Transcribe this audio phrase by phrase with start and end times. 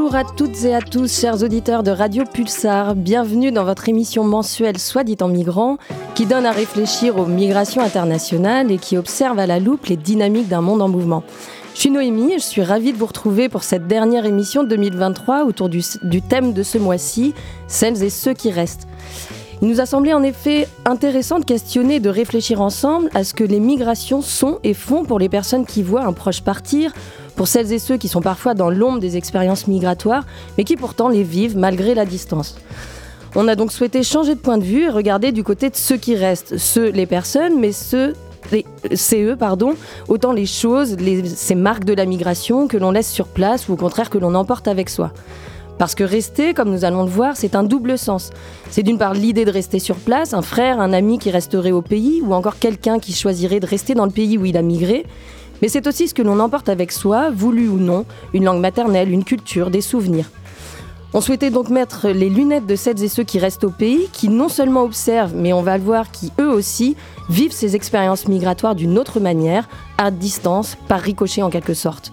[0.00, 2.94] Bonjour à toutes et à tous, chers auditeurs de Radio Pulsar.
[2.94, 5.76] Bienvenue dans votre émission mensuelle Soit dit en migrant,
[6.14, 10.46] qui donne à réfléchir aux migrations internationales et qui observe à la loupe les dynamiques
[10.46, 11.24] d'un monde en mouvement.
[11.74, 15.44] Je suis Noémie et je suis ravie de vous retrouver pour cette dernière émission 2023
[15.44, 17.34] autour du, du thème de ce mois-ci,
[17.66, 18.86] celles et ceux qui restent.
[19.60, 23.34] Il nous a semblé en effet intéressant de questionner et de réfléchir ensemble à ce
[23.34, 26.92] que les migrations sont et font pour les personnes qui voient un proche partir,
[27.38, 30.24] pour celles et ceux qui sont parfois dans l'ombre des expériences migratoires,
[30.58, 32.58] mais qui pourtant les vivent malgré la distance.
[33.36, 35.96] On a donc souhaité changer de point de vue et regarder du côté de ceux
[35.96, 38.14] qui restent, ceux les personnes, mais ceux
[38.94, 39.74] c'est eux, pardon,
[40.08, 43.76] autant les choses, ces marques de la migration que l'on laisse sur place ou au
[43.76, 45.12] contraire que l'on emporte avec soi.
[45.78, 48.30] Parce que rester, comme nous allons le voir, c'est un double sens.
[48.68, 51.82] C'est d'une part l'idée de rester sur place, un frère, un ami qui resterait au
[51.82, 55.06] pays, ou encore quelqu'un qui choisirait de rester dans le pays où il a migré,
[55.60, 59.10] mais c'est aussi ce que l'on emporte avec soi, voulu ou non, une langue maternelle,
[59.10, 60.30] une culture, des souvenirs.
[61.14, 64.28] On souhaitait donc mettre les lunettes de celles et ceux qui restent au pays, qui
[64.28, 66.96] non seulement observent, mais on va le voir, qui eux aussi
[67.30, 72.12] vivent ces expériences migratoires d'une autre manière, à distance, par ricochet en quelque sorte.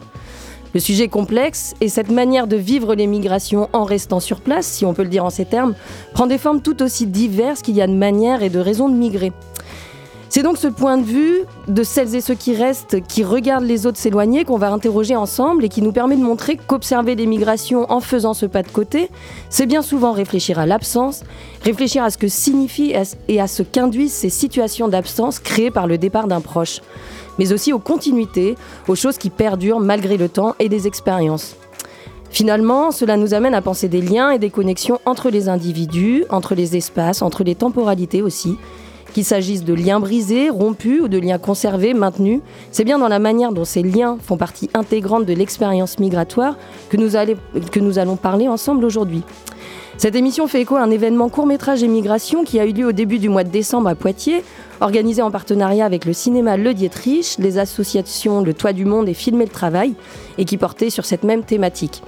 [0.73, 4.65] Le sujet est complexe et cette manière de vivre les migrations en restant sur place,
[4.65, 5.73] si on peut le dire en ces termes,
[6.13, 8.95] prend des formes tout aussi diverses qu'il y a de manières et de raisons de
[8.95, 9.31] migrer.
[10.29, 13.85] C'est donc ce point de vue de celles et ceux qui restent, qui regardent les
[13.85, 17.89] autres s'éloigner, qu'on va interroger ensemble et qui nous permet de montrer qu'observer les migrations
[17.91, 19.09] en faisant ce pas de côté,
[19.49, 21.23] c'est bien souvent réfléchir à l'absence,
[21.61, 22.93] réfléchir à ce que signifient
[23.27, 26.81] et à ce qu'induisent ces situations d'absence créées par le départ d'un proche,
[27.37, 28.55] mais aussi aux continuités,
[28.87, 31.55] aux choses qui perdurent malgré le temps et des expériences.
[32.29, 36.55] Finalement, cela nous amène à penser des liens et des connexions entre les individus, entre
[36.55, 38.57] les espaces, entre les temporalités aussi,
[39.15, 42.41] qu'il s'agisse de liens brisés, rompus ou de liens conservés, maintenus,
[42.73, 46.57] c'est bien dans la manière dont ces liens font partie intégrante de l'expérience migratoire
[46.89, 49.23] que nous, allons parler ensemble aujourd'hui.
[49.95, 53.17] Cette émission fait écho à un événement court-métrage émigration qui a eu lieu au début
[53.17, 54.43] du mois de décembre à Poitiers,
[54.81, 59.13] organisé en partenariat avec le cinéma Le Dietrich, les associations Le Toit du Monde et
[59.13, 59.93] Filmer le Travail,
[60.37, 62.03] et qui portait sur cette même thématique.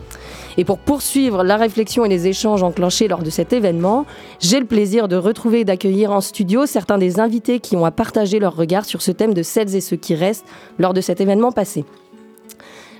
[0.59, 4.05] Et pour poursuivre la réflexion et les échanges enclenchés lors de cet événement,
[4.39, 7.91] j'ai le plaisir de retrouver et d'accueillir en studio certains des invités qui ont à
[7.91, 10.47] partager leur regard sur ce thème de celles et ceux qui restent
[10.79, 11.85] lors de cet événement passé.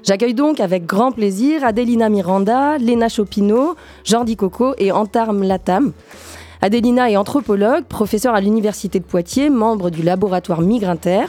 [0.04, 3.76] J'accueille donc avec grand plaisir Adelina Miranda, Léna Chopineau,
[4.06, 5.94] Jordi Coco et Antarm Latam.
[6.62, 11.26] Adelina est anthropologue, professeure à l'Université de Poitiers, membre du laboratoire Migrinter.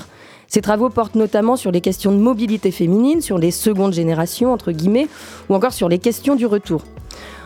[0.48, 4.72] Ses travaux portent notamment sur les questions de mobilité féminine, sur les secondes générations, entre
[4.72, 5.06] guillemets,
[5.50, 6.82] ou encore sur les questions du retour.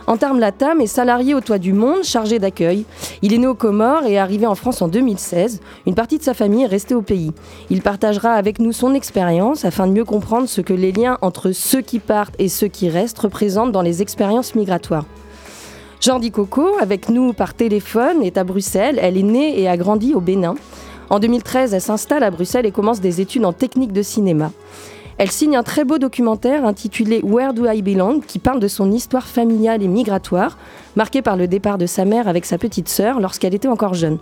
[0.07, 2.85] Antarm Latam est salarié au Toit du Monde, chargé d'accueil.
[3.21, 5.59] Il est né aux Comores et est arrivé en France en 2016.
[5.85, 7.31] Une partie de sa famille est restée au pays.
[7.69, 11.51] Il partagera avec nous son expérience afin de mieux comprendre ce que les liens entre
[11.51, 15.05] ceux qui partent et ceux qui restent représentent dans les expériences migratoires.
[16.01, 18.99] Jordi Coco, avec nous par téléphone, est à Bruxelles.
[19.01, 20.55] Elle est née et a grandi au Bénin.
[21.13, 24.51] En 2013, elle s'installe à Bruxelles et commence des études en technique de cinéma.
[25.19, 28.91] Elle signe un très beau documentaire intitulé Where Do I Belong qui parle de son
[28.91, 30.57] histoire familiale et migratoire,
[30.95, 34.17] marquée par le départ de sa mère avec sa petite sœur lorsqu'elle était encore jeune.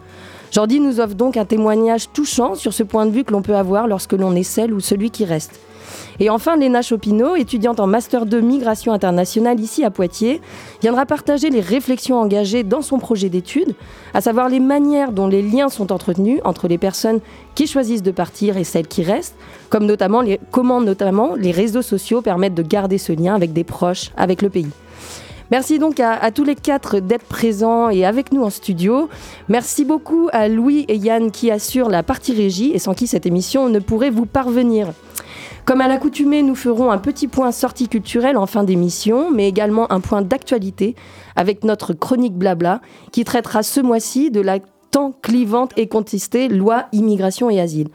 [0.51, 3.55] Jordi nous offre donc un témoignage touchant sur ce point de vue que l'on peut
[3.55, 5.61] avoir lorsque l'on est celle ou celui qui reste.
[6.19, 10.41] Et enfin, Léna Chopineau, étudiante en Master 2 Migration internationale ici à Poitiers,
[10.81, 13.75] viendra partager les réflexions engagées dans son projet d'étude,
[14.13, 17.19] à savoir les manières dont les liens sont entretenus entre les personnes
[17.55, 19.35] qui choisissent de partir et celles qui restent,
[19.69, 23.63] comme notamment les, comment notamment les réseaux sociaux permettent de garder ce lien avec des
[23.63, 24.69] proches, avec le pays.
[25.51, 29.09] Merci donc à, à tous les quatre d'être présents et avec nous en studio.
[29.49, 33.25] Merci beaucoup à Louis et Yann qui assurent la partie régie et sans qui cette
[33.25, 34.87] émission ne pourrait vous parvenir.
[35.65, 39.91] Comme à l'accoutumée, nous ferons un petit point sortie culturelle en fin d'émission, mais également
[39.91, 40.95] un point d'actualité
[41.35, 42.81] avec notre chronique blabla
[43.11, 44.59] qui traitera ce mois-ci de la
[44.91, 47.87] tant clivante et contestée loi immigration et asile.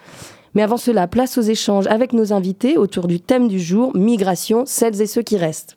[0.55, 4.65] Mais avant cela, place aux échanges avec nos invités autour du thème du jour, migration,
[4.65, 5.77] celles et ceux qui restent.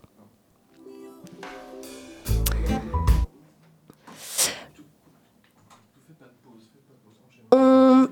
[7.52, 8.08] On,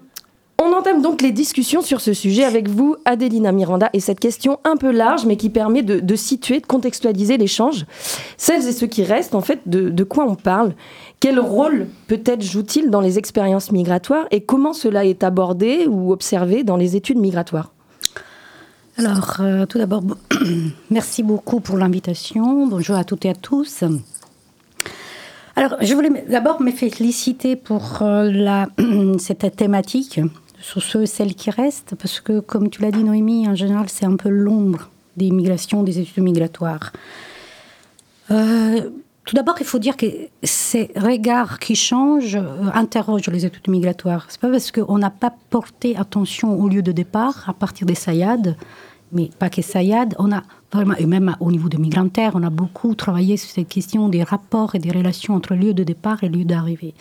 [0.78, 4.78] J'entame donc les discussions sur ce sujet avec vous, Adelina Miranda, et cette question un
[4.78, 7.88] peu large, mais qui permet de, situer, de contextualiser l'échange.
[8.38, 10.76] Celles et ceux qui restent, en fait, de, quoi on parle?
[11.20, 14.28] Quel rôle peut-être joue-t-il dans les expériences migratoires?
[14.30, 17.72] Et comment cela est abordé ou observé dans les études migratoires?
[18.98, 20.04] Alors, euh, tout d'abord,
[20.92, 22.68] merci beaucoup pour l'invitation.
[22.68, 23.84] Bonjour à toutes et à tous.
[25.56, 28.64] Alors, je voulais d'abord me féliciter pour euh,
[29.18, 30.22] cette thématique,
[30.60, 33.90] sur ceux et celles qui restent, parce que, comme tu l'as dit, Noémie, en général,
[33.90, 36.92] c'est un peu l'ombre des migrations, des études migratoires.
[38.32, 38.90] Euh,
[39.26, 40.06] tout d'abord, il faut dire que
[40.44, 44.26] ces regards qui changent euh, interrogent les études migratoires.
[44.30, 47.96] C'est pas parce qu'on n'a pas porté attention au lieu de départ à partir des
[47.96, 48.56] Sayad,
[49.12, 52.50] mais pas que Sayad, on a vraiment, et même au niveau de migrantaires, on a
[52.50, 56.30] beaucoup travaillé sur cette question des rapports et des relations entre lieu de départ et
[56.30, 56.94] lieu d'arrivée.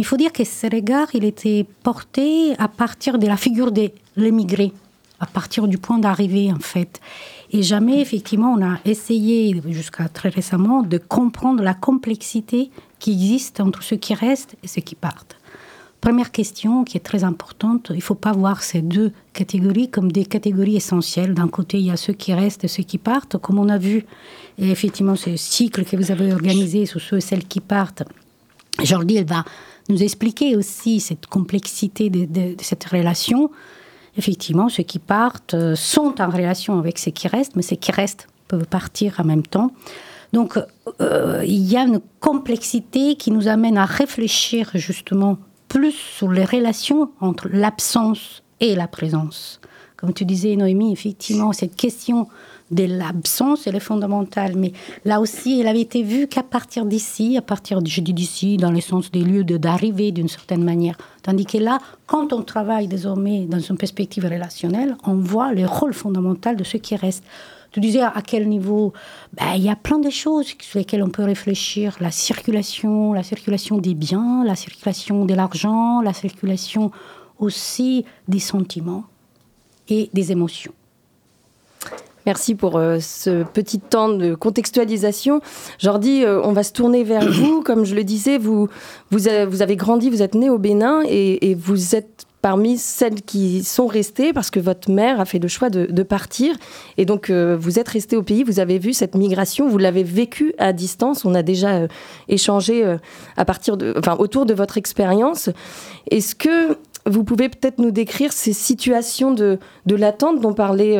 [0.00, 3.90] Il faut dire que ce regard, il était porté à partir de la figure de
[4.16, 4.72] l'émigré,
[5.20, 7.02] à partir du point d'arrivée en fait.
[7.50, 13.60] Et jamais, effectivement, on a essayé, jusqu'à très récemment, de comprendre la complexité qui existe
[13.60, 15.36] entre ceux qui restent et ceux qui partent.
[16.00, 20.10] Première question qui est très importante, il ne faut pas voir ces deux catégories comme
[20.10, 21.34] des catégories essentielles.
[21.34, 23.76] D'un côté, il y a ceux qui restent et ceux qui partent, comme on a
[23.76, 24.06] vu,
[24.56, 28.04] effectivement, ce cycle que vous avez organisé sur ceux et celles qui partent.
[28.82, 29.44] Jordi, elle va
[29.88, 33.50] nous expliquer aussi cette complexité de, cette relation.
[34.16, 37.92] Effectivement, ceux qui partent euh, sont en relation avec ceux qui restent, mais ceux qui
[37.92, 39.72] restent peuvent partir en même temps.
[40.32, 40.58] Donc,
[41.00, 45.38] euh, il y a une complexité qui nous amène à réfléchir justement
[45.68, 49.60] plus sur les relations entre l'absence et la présence.
[49.96, 52.26] Comme tu disais, Noémie, effectivement, cette question
[52.70, 54.54] de l'absence, elle est fondamentale.
[54.56, 54.72] Mais
[55.04, 58.70] là aussi, elle avait été vue qu'à partir d'ici, à partir, je dis d'ici, dans
[58.70, 60.96] le sens des lieux d'arrivée d'une certaine manière.
[61.22, 65.94] Tandis que là, quand on travaille désormais dans une perspective relationnelle, on voit le rôle
[65.94, 67.24] fondamental de ce qui reste.
[67.72, 68.92] Tu disais à quel niveau?
[69.32, 71.96] Ben, Il y a plein de choses sur lesquelles on peut réfléchir.
[72.00, 76.90] La circulation, la circulation des biens, la circulation de l'argent, la circulation
[77.38, 79.04] aussi des sentiments
[79.88, 80.72] et des émotions.
[82.30, 85.40] Merci pour euh, ce petit temps de contextualisation.
[85.80, 87.60] Jordi, euh, on va se tourner vers vous.
[87.60, 88.68] Comme je le disais, vous,
[89.10, 93.62] vous, avez, grandi, vous êtes né au Bénin et, et vous êtes parmi celles qui
[93.62, 96.56] sont restées parce que votre mère a fait le choix de, partir.
[96.96, 100.02] Et donc, euh, vous êtes resté au pays, vous avez vu cette migration, vous l'avez
[100.02, 101.24] vécue à distance.
[101.24, 101.88] On a déjà euh,
[102.28, 102.96] échangé euh,
[103.36, 105.50] à partir de, enfin, autour de votre expérience.
[106.10, 110.98] Est-ce que vous pouvez peut-être nous décrire ces situations de, de l'attente dont parlait,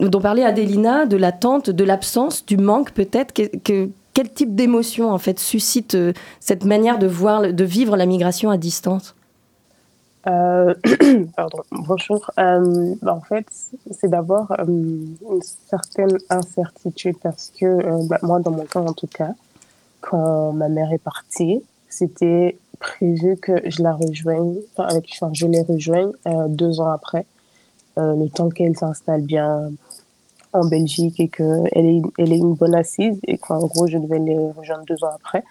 [0.00, 3.32] dont parlait Adélina, de l'attente, de l'absence, du manque peut-être?
[3.32, 5.96] Que, Quel type d'émotion en fait suscite
[6.40, 9.14] cette manière de voir, de vivre la migration à distance?
[10.26, 10.74] Euh,
[11.36, 12.30] pardon, bonjour.
[12.38, 13.46] Euh, bah, en fait,
[13.90, 19.08] c'est d'abord euh, une certaine incertitude parce que bah, moi, dans mon cas en tout
[19.08, 19.30] cas,
[20.00, 24.88] quand ma mère est partie, c'était prévu que je la rejoigne, enfin,
[25.32, 26.12] je les rejoigne
[26.48, 27.24] deux ans après,
[27.96, 29.70] le temps qu'elle s'installe bien
[30.52, 34.18] en Belgique et qu'elle ait, elle ait une bonne assise et qu'en gros, je devais
[34.18, 35.44] les rejoindre deux ans après.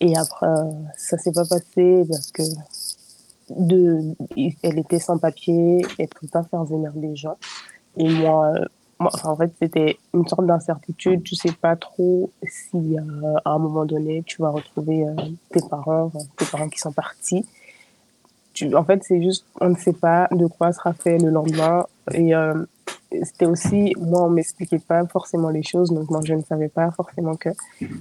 [0.00, 0.48] Et après,
[0.96, 2.42] ça s'est pas passé parce que
[3.50, 4.16] de,
[4.62, 7.36] elle était sans papier, elle ne pouvait pas faire venir des gens.
[7.96, 8.52] Et moi,
[9.02, 11.22] moi en fait, c'était une sorte d'incertitude.
[11.22, 15.14] Tu sais pas trop si euh, à un moment donné, tu vas retrouver euh,
[15.50, 17.46] tes parents, tes parents qui sont partis.
[18.54, 21.86] Tu, en fait, c'est juste, on ne sait pas de quoi sera fait le lendemain.
[22.12, 22.54] Et euh,
[23.22, 26.90] c'était aussi, moi, on m'expliquait pas forcément les choses, donc moi, je ne savais pas
[26.90, 27.50] forcément que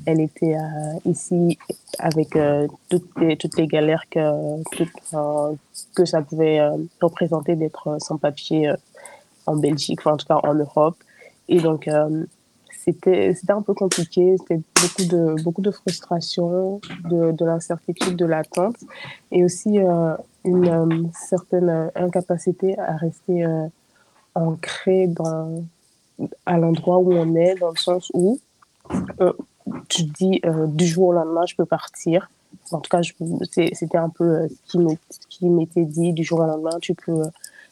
[0.06, 0.56] elle était
[1.06, 1.58] ici
[2.00, 2.30] avec
[2.90, 4.22] toutes, les, toutes les galères que,
[5.96, 6.62] que ça pouvait
[7.02, 8.74] représenter d'être sans papier
[9.46, 10.98] en Belgique, en tout cas en Europe.
[11.48, 11.90] Et donc,
[12.72, 16.80] c'était c'était un peu compliqué, c'était beaucoup de, beaucoup de frustration,
[17.10, 18.78] de, de l'incertitude, de l'attente,
[19.32, 19.80] et aussi
[20.46, 23.46] une certaine incapacité à rester
[24.36, 25.64] ancré dans,
[26.46, 28.40] à l'endroit où on est, dans le sens où
[29.20, 29.34] euh,
[29.88, 32.30] tu dis euh, du jour au lendemain, je peux partir.
[32.72, 33.02] En tout cas,
[33.54, 34.78] c'était un peu euh, ce
[35.30, 37.24] qui m'était dit du jour au lendemain, tu peux,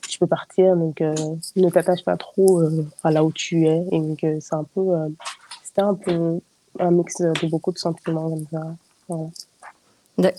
[0.09, 0.75] tu peux partir.
[0.75, 2.61] Donc, ne t'attache pas trop
[3.03, 3.83] à là où tu es.
[3.91, 4.91] Et donc, c'est un peu,
[5.63, 6.39] c'était un peu
[6.79, 8.75] un mix de beaucoup de sentiments comme ça.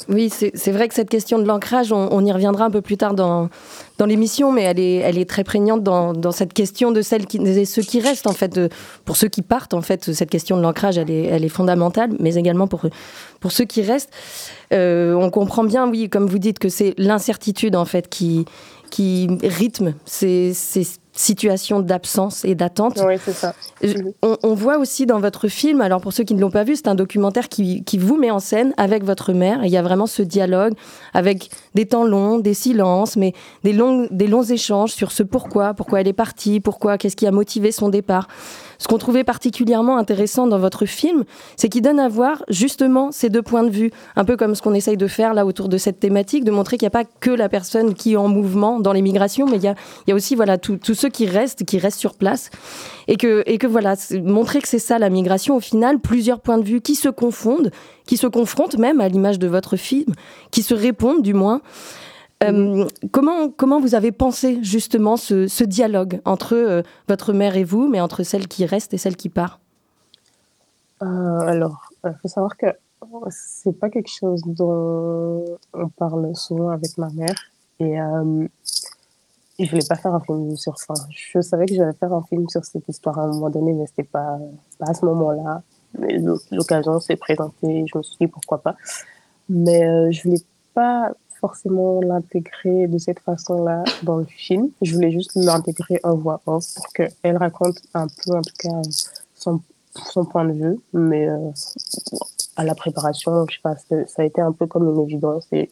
[0.08, 3.14] Oui, c'est vrai que cette question de l'ancrage, on, y reviendra un peu plus tard
[3.14, 3.48] dans,
[3.96, 7.26] dans l'émission, mais elle est, elle est très prégnante dans, dans cette question de celles
[7.26, 8.60] qui, ceux qui restent, en fait,
[9.04, 12.10] pour ceux qui partent, en fait, cette question de l'ancrage, elle est, elle est fondamentale,
[12.18, 12.82] mais également pour,
[13.40, 14.10] pour ceux qui restent.
[14.72, 18.44] Euh, on comprend bien, oui, comme vous dites, que c'est l'incertitude, en fait, qui,
[18.90, 23.00] qui rythme ces, ces situation d'absence et d'attente.
[23.04, 23.54] Oui, c'est ça.
[24.22, 26.88] On, voit aussi dans votre film, alors pour ceux qui ne l'ont pas vu, c'est
[26.88, 29.64] un documentaire qui, qui, vous met en scène avec votre mère.
[29.64, 30.74] Il y a vraiment ce dialogue
[31.12, 33.32] avec des temps longs, des silences, mais
[33.64, 37.26] des longs, des longs échanges sur ce pourquoi, pourquoi elle est partie, pourquoi, qu'est-ce qui
[37.26, 38.28] a motivé son départ.
[38.80, 41.24] Ce qu'on trouvait particulièrement intéressant dans votre film,
[41.56, 44.62] c'est qu'il donne à voir justement ces deux points de vue, un peu comme ce
[44.62, 47.04] qu'on essaye de faire là autour de cette thématique, de montrer qu'il n'y a pas
[47.04, 49.74] que la personne qui est en mouvement dans l'immigration, mais il y a,
[50.08, 52.48] y a aussi voilà tous ceux qui restent, qui restent sur place,
[53.06, 56.58] et que, et que voilà, montrer que c'est ça la migration au final, plusieurs points
[56.58, 57.70] de vue qui se confondent,
[58.06, 60.14] qui se confrontent même à l'image de votre film,
[60.50, 61.60] qui se répondent du moins.
[62.42, 67.88] Euh, comment, comment vous avez pensé justement ce, dialogue entre euh, votre mère et vous,
[67.88, 69.60] mais entre celle qui reste et celle qui part?
[71.02, 72.66] Euh, Alors, il faut savoir que
[73.30, 75.44] c'est pas quelque chose dont
[75.74, 77.34] on parle souvent avec ma mère.
[77.78, 77.96] Et,
[79.58, 80.94] je voulais pas faire un film sur ça.
[81.10, 83.86] Je savais que j'allais faire un film sur cette histoire à un moment donné, mais
[83.86, 84.38] c'était pas,
[84.78, 85.62] pas à ce moment-là.
[86.50, 88.76] L'occasion s'est présentée, je me suis dit pourquoi pas.
[89.50, 90.42] Mais je voulais
[90.72, 94.70] pas forcément l'intégrer de cette façon-là dans le film.
[94.82, 98.82] Je voulais juste l'intégrer en voix off pour qu'elle raconte un peu, en tout cas,
[99.34, 99.60] son,
[99.94, 100.78] son point de vue.
[100.92, 101.50] Mais euh,
[102.56, 105.70] à la préparation, je sais pas, ça a été un peu comme une évidence et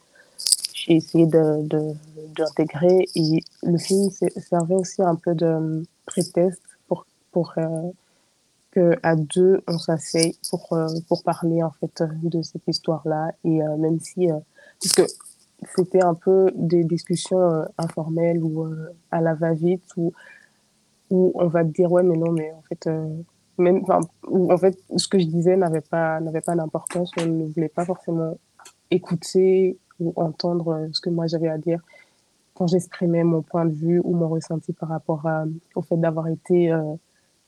[0.75, 3.09] j'ai essayé d'intégrer.
[3.15, 7.91] De, et le film servait aussi un peu de prétexte pour, pour euh,
[8.71, 13.33] que à deux, on s'asseye pour, euh, pour parler en fait de cette histoire-là.
[13.45, 14.29] Et même si,
[14.81, 15.05] puisque
[15.77, 20.13] c'était un peu des discussions euh, informelles ou euh, à la va-vite où,
[21.11, 23.09] où on va dire ouais mais non mais en fait euh,
[23.59, 27.11] même en fait ce que je disais n'avait pas n'avait pas d'importance.
[27.21, 28.39] On ne voulait pas forcément
[28.91, 31.81] écouter ou entendre ce que moi j'avais à dire.
[32.55, 35.27] Quand j'exprimais mon point de vue ou mon ressenti par rapport
[35.75, 36.73] au fait d'avoir été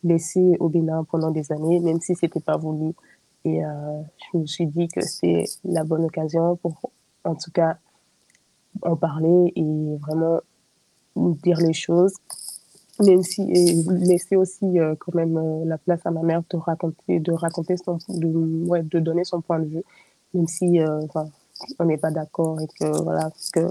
[0.03, 2.93] laissé au Bénin pendant des années même si c'était pas voulu.
[3.45, 6.91] Et je me suis dit que c'est la bonne occasion pour
[7.25, 7.79] en tout cas
[8.83, 10.41] en parler et vraiment
[11.17, 12.15] dire les choses
[13.03, 16.57] même si et laisser aussi euh, quand même euh, la place à ma mère de
[16.57, 17.99] raconter de raconter son
[18.69, 19.83] ouais, de donner son point de vue
[20.35, 21.01] même si euh,
[21.79, 23.69] on n'est pas d'accord et que voilà parce que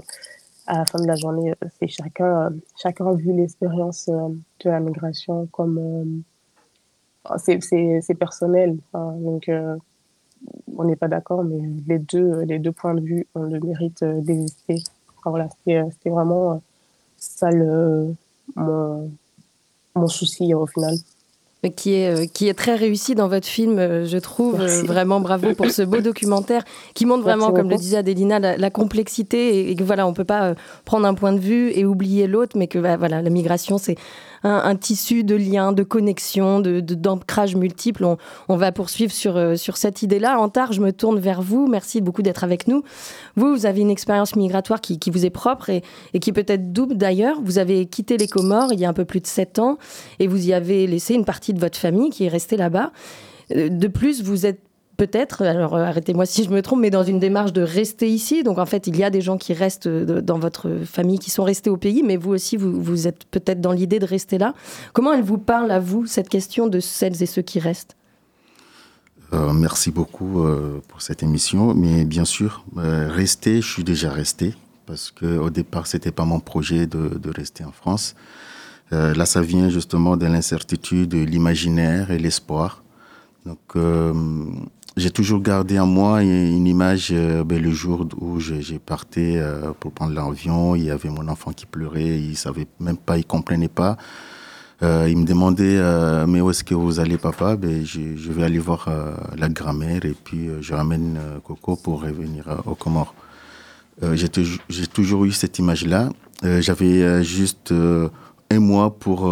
[0.66, 5.46] à la fin de la journée c'est chacun chacun a vu l'expérience de la migration
[5.52, 6.22] comme
[7.38, 9.50] c'est personnel donc
[10.76, 14.02] on n'est pas d'accord, mais les deux, les deux points de vue ont le mérite
[14.02, 14.82] euh, d'exister.
[15.24, 16.56] voilà, euh, c'était vraiment euh,
[17.18, 18.14] ça le,
[18.56, 19.10] mon,
[19.94, 20.94] mon souci au final
[21.76, 24.64] qui est, qui est très réussi dans votre film, je trouve.
[24.86, 29.70] Vraiment bravo pour ce beau documentaire qui montre vraiment, comme le disait Adélina, la, complexité
[29.70, 30.54] et, que voilà, on peut pas
[30.86, 33.96] prendre un point de vue et oublier l'autre, mais que bah, voilà, la migration, c'est
[34.42, 38.06] un, tissu de liens, de connexions, de, d'ancrage multiples.
[38.48, 40.38] On, va poursuivre sur, euh, sur cette idée-là.
[40.38, 41.66] Antar, je me tourne vers vous.
[41.66, 42.82] Merci beaucoup d'être avec nous.
[43.36, 45.82] Vous, vous avez une expérience migratoire qui, vous est propre et,
[46.14, 47.40] et qui peut être double d'ailleurs.
[47.42, 49.78] Vous avez quitté les Comores il y a un peu plus de sept ans
[50.18, 52.92] et vous y avez laissé une partie de votre famille qui est restée là-bas.
[53.54, 54.60] Euh, de plus, vous êtes
[55.00, 58.42] peut-être, alors euh, arrêtez-moi si je me trompe, mais dans une démarche de rester ici.
[58.42, 61.30] Donc en fait, il y a des gens qui restent euh, dans votre famille, qui
[61.30, 64.52] sont restés au pays, mais vous aussi, vous, êtes peut-être dans l'idée de rester là.
[64.92, 67.96] Comment elle vous parle à vous, cette question de celles et ceux qui restent?
[69.32, 70.44] Euh, merci beaucoup
[70.88, 71.72] pour cette émission.
[71.72, 74.54] Mais bien sûr, rester, je suis déjà resté
[74.84, 78.16] parce que au départ, c'était pas mon projet de, de, rester en France.
[78.90, 82.82] là, ça vient justement de l'incertitude, l'imaginaire et l'espoir.
[83.46, 83.76] Donc,
[84.96, 89.72] j'ai toujours gardé en moi une image, euh, ben, le jour où j'ai parté euh,
[89.78, 93.24] pour prendre l'avion, il y avait mon enfant qui pleurait, il savait même pas, il
[93.24, 93.96] comprenait pas.
[94.82, 95.78] Euh, il me demandait,
[96.26, 97.54] mais où est-ce que vous allez, papa?
[97.56, 98.88] Ben, je, je vais aller voir
[99.36, 103.14] la grand-mère et puis je ramène Coco pour revenir au Comores.
[104.12, 106.08] j'ai toujours eu cette image-là.
[106.42, 107.72] J'avais juste
[108.50, 109.26] un mois pour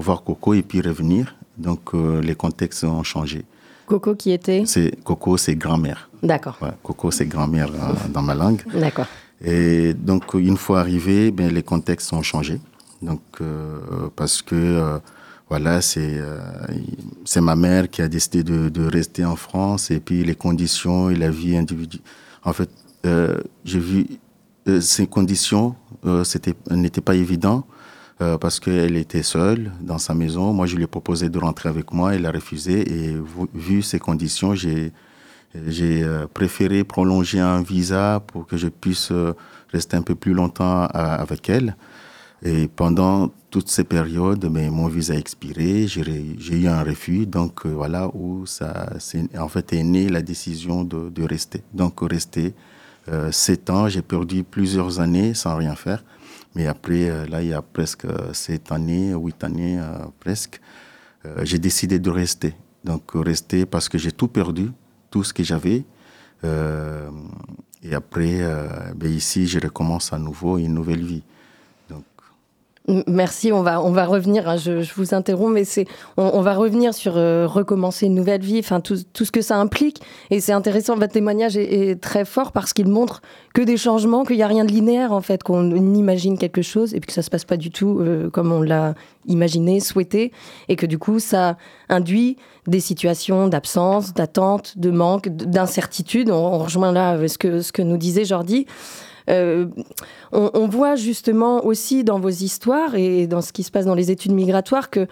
[0.00, 1.36] voir Coco et puis revenir.
[1.56, 3.44] Donc les contextes ont changé.
[3.88, 6.10] Coco qui était C'est Coco, c'est grand-mère.
[6.22, 6.58] D'accord.
[6.82, 8.62] Coco, c'est grand-mère euh, dans ma langue.
[8.74, 9.06] D'accord.
[9.42, 12.60] Et donc une fois arrivé, ben les contextes ont changé.
[13.00, 13.78] Donc euh,
[14.14, 14.98] parce que euh,
[15.48, 16.20] voilà, c'est
[17.24, 21.08] c'est ma mère qui a décidé de, de, rester en France et puis les conditions
[21.08, 22.02] et la vie individuelle.
[22.44, 22.68] En fait,
[23.64, 24.06] j'ai vu
[24.80, 25.74] ces conditions
[26.24, 27.64] c'était n'étaient pas évident
[28.18, 30.52] parce qu'elle était seule dans sa maison.
[30.52, 33.16] Moi, je lui ai proposé de rentrer avec moi, elle a refusé et
[33.54, 34.92] vu ces conditions, j'ai
[35.66, 39.12] j'ai préféré prolonger un visa pour que je puisse
[39.72, 41.76] rester un peu plus longtemps avec elle.
[42.42, 47.66] Et pendant toutes ces périodes, mais mon visa a expiré, j'ai eu un refus, donc
[47.66, 48.90] euh, voilà où ça,
[49.38, 51.62] en fait est née la décision de, rester.
[51.72, 52.54] Donc rester
[53.08, 56.04] euh, sept ans, j'ai perdu plusieurs années sans rien faire,
[56.54, 59.80] mais après euh, là il y a presque sept années, huit années
[60.20, 60.60] presque,
[61.42, 62.54] j'ai décidé de rester.
[62.84, 64.70] Donc rester parce que j'ai tout perdu,
[65.10, 65.84] tout ce que j'avais.
[66.42, 68.40] et après,
[68.96, 71.22] ben ici, je recommence à nouveau une nouvelle vie.
[73.06, 76.94] Merci, on va, on va revenir, hein, je, vous interromps, mais c'est, on, va revenir
[76.94, 80.00] sur euh, recommencer une nouvelle vie, enfin tout, tout, ce que ça implique.
[80.30, 83.20] Et c'est intéressant, votre témoignage est, très fort parce qu'il montre
[83.52, 86.94] que des changements, qu'il n'y a rien de linéaire en fait, qu'on imagine quelque chose
[86.94, 88.94] et puis que ça se passe pas du tout euh, comme on l'a
[89.26, 90.32] imaginé, souhaité,
[90.68, 91.58] et que du coup ça
[91.90, 96.30] induit des situations d'absence, d'attente, de manque, d'incertitude.
[96.30, 98.66] On, on, rejoint là euh, ce que, ce que nous disait Jordi.
[99.28, 99.66] Euh,
[100.32, 104.10] on, voit justement aussi dans vos histoires et dans ce qui se passe dans les
[104.10, 105.06] études migratoires que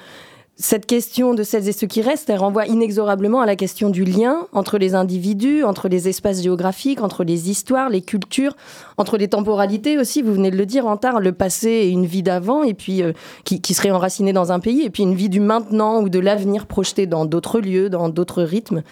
[0.58, 4.04] cette question de celles et ceux qui restent, elle renvoie inexorablement à la question du
[4.04, 8.56] lien entre les individus, entre les espaces géographiques, entre les histoires, les cultures,
[8.96, 12.06] entre les temporalités aussi, vous venez de le dire, en tard, le passé et une
[12.06, 13.12] vie d'avant, et puis euh,
[13.44, 16.18] qui, qui, serait enracinée dans un pays, et puis une vie du maintenant ou de
[16.18, 18.82] l'avenir projeté dans d'autres lieux, dans d'autres rythmes.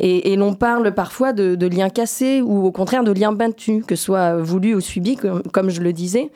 [0.00, 4.04] Et, l'on parle parfois de, liens cassés ou au contraire de liens battus, que ce
[4.04, 6.30] soit voulu ou subi, comme, je le disais.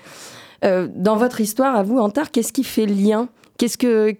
[0.64, 3.28] Euh, dans votre histoire, à vous, Antar, qu'est-ce qui fait lien?
[3.58, 4.14] Qu'est-ce que,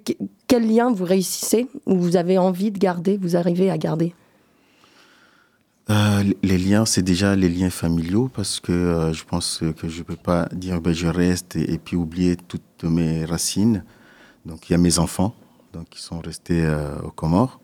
[0.46, 4.14] Quel lien vous réussissez ou vous avez envie de garder, vous arrivez à garder?
[5.90, 9.99] Euh, les liens, c'est déjà les liens familiaux parce que euh, je pense que je
[9.99, 13.84] ne peux pas dire ben, je reste et, puis oublier toutes mes racines.
[14.46, 15.34] Donc il y a mes enfants
[15.72, 16.64] donc, qui sont restés
[17.04, 17.62] aux Comores.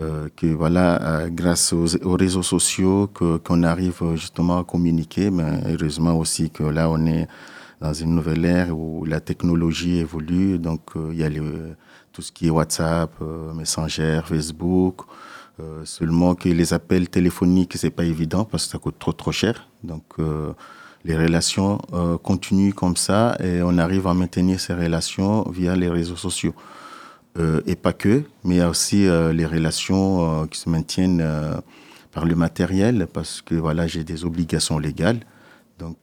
[0.00, 6.16] Euh, que voilà, euh, grâce aux, réseaux sociaux, qu'on arrive justement à communiquer, mais heureusement
[6.16, 7.26] aussi que là, on est
[7.80, 10.58] dans une nouvelle ère où la technologie évolue.
[10.60, 11.30] Donc, euh, il y a
[12.12, 13.10] tout ce qui est WhatsApp,
[13.54, 15.02] Messenger, Facebook.
[15.84, 19.68] seulement que les appels téléphoniques, c'est pas évident parce que ça coûte trop, trop cher.
[19.82, 20.04] Donc,
[21.04, 21.78] les relations
[22.22, 26.54] continuent comme ça et on arrive à maintenir ces relations via les réseaux sociaux.
[27.38, 30.68] Euh, et pas que, mais il y a aussi euh, les relations euh, qui se
[30.68, 31.24] maintiennent
[32.12, 35.20] par le matériel, parce que voilà, j'ai des obligations légales.
[35.78, 35.96] Donc,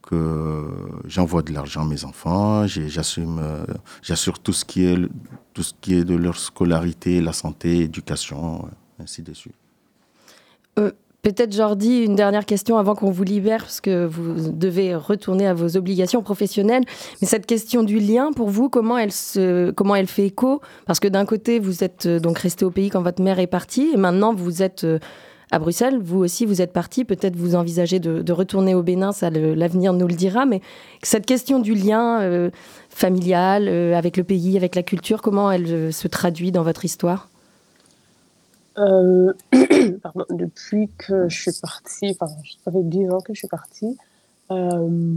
[1.04, 3.42] j'envoie de l'argent à mes enfants, j'assume,
[4.00, 4.96] j'assure tout ce qui est
[5.52, 9.54] tout ce qui est de leur scolarité, la santé, l'éducation, ainsi de suite.
[11.26, 15.54] Peut-être Jordi, une dernière question avant qu'on vous libère, parce que vous devez retourner à
[15.54, 16.84] vos obligations professionnelles.
[17.20, 20.60] Mais cette question du lien, pour vous, comment elle, se, comment elle fait écho?
[20.86, 23.48] Parce que d'un côté, vous êtes euh, donc resté au pays quand votre mère est
[23.48, 25.00] partie, et maintenant vous êtes euh,
[25.50, 25.98] à Bruxelles.
[26.00, 27.04] Vous aussi, vous êtes parti.
[27.04, 30.46] Peut-être vous envisagez de, retourner au Bénin, ça l'avenir nous le dira.
[30.46, 30.60] Mais
[31.02, 32.50] cette question du lien euh,
[32.88, 37.28] familial avec le pays, avec la culture, comment elle se traduit dans votre histoire?
[38.78, 39.32] Euh,
[40.02, 42.26] pardon, depuis que je suis partie, enfin,
[42.64, 43.96] ça fait 10 ans que je suis partie,
[44.50, 45.08] euh,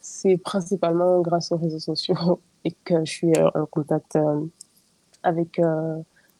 [0.00, 4.18] c'est principalement grâce aux réseaux sociaux et que je suis euh, en contact
[5.22, 5.60] avec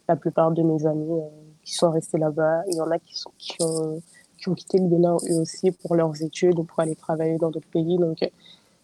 [0.09, 1.21] la plupart de mes amis
[1.65, 2.63] qui sont restés là-bas.
[2.69, 3.25] Il y en a qui,
[3.61, 4.01] ont,
[4.39, 7.51] qui ont quitté le Bénin eux aussi pour leurs études ou pour aller travailler dans
[7.51, 7.99] d'autres pays.
[7.99, 8.19] Donc,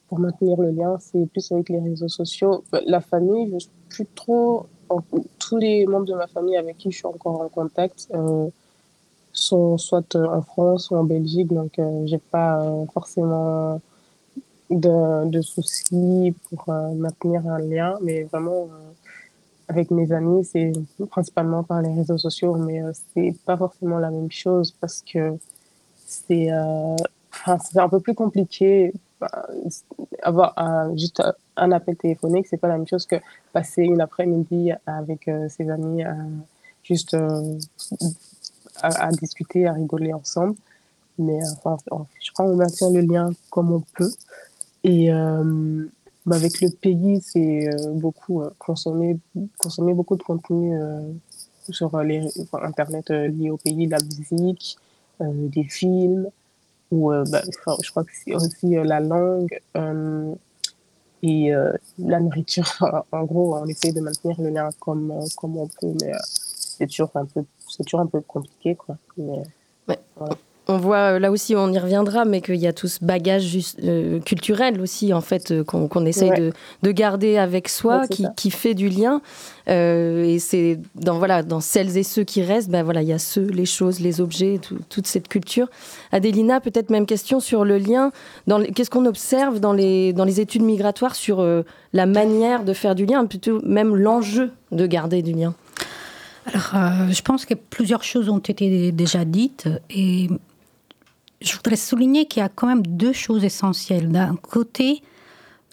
[0.09, 2.65] pour maintenir le lien, c'est plus avec les réseaux sociaux.
[2.87, 4.67] La famille, je ne suis plus trop
[5.39, 8.49] tous les membres de ma famille avec qui je suis encore en contact euh,
[9.33, 13.81] sont soit euh, en France ou en Belgique, donc euh, j'ai pas forcément
[14.71, 18.69] de, de, soucis pour maintenir un lien, mais vraiment
[19.69, 20.73] avec mes amis, c'est
[21.11, 22.81] principalement par les réseaux sociaux, mais
[23.15, 25.35] c'est pas forcément la même chose parce que
[26.07, 26.51] c'est
[27.61, 28.93] c'est un peu plus compliqué
[30.23, 31.23] avoir un, juste
[31.57, 33.17] un appel téléphonique, c'est pas la même chose que
[33.53, 36.03] passer une après-midi avec euh, ses amis,
[36.83, 37.59] juste euh,
[38.83, 40.55] à, discuter, à rigoler ensemble.
[41.19, 41.77] Mais enfin,
[42.21, 44.13] je crois qu'on maintient le lien comme on peut.
[44.83, 45.87] Et euh,
[46.31, 49.19] avec le pays, c'est beaucoup consommer,
[49.59, 50.77] consommer beaucoup de contenu
[51.69, 54.79] sur les, Internet lié au pays, la musique,
[55.21, 56.29] des films,
[56.93, 57.43] ou bah,
[57.83, 59.59] je crois que c'est aussi la langue
[61.23, 62.67] et euh, la nourriture.
[63.13, 66.87] en gros, on essaie de maintenir le lien comme, comme on peut, mais euh, c'est
[66.87, 67.45] toujours, un peu,
[67.85, 68.75] toujours un peu compliqué.
[68.75, 68.97] Quoi.
[69.17, 69.43] Mais,
[70.73, 73.81] on voit là aussi, on y reviendra, mais qu'il y a tout ce bagage juste,
[74.25, 79.21] culturel aussi, en fait, qu'on essaye de, garder avec soi, qui, qui, fait du lien.
[79.67, 83.19] et c'est dans, voilà, dans celles et ceux qui restent, ben voilà, il y a
[83.19, 85.69] ceux, les choses, les objets, toute cette culture.
[86.11, 88.13] Adélina, peut-être même question sur le lien.
[88.75, 91.47] Qu'est-ce qu'on observe dans les, dans les études migratoires sur
[91.93, 95.55] la manière de faire du lien, plutôt même l'enjeu de garder du lien?
[96.47, 100.29] Alors, euh, je pense que plusieurs choses ont été déjà dites et
[101.45, 104.11] je voudrais souligner qu'il y a quand même deux choses essentielles.
[104.11, 105.03] D'un côté,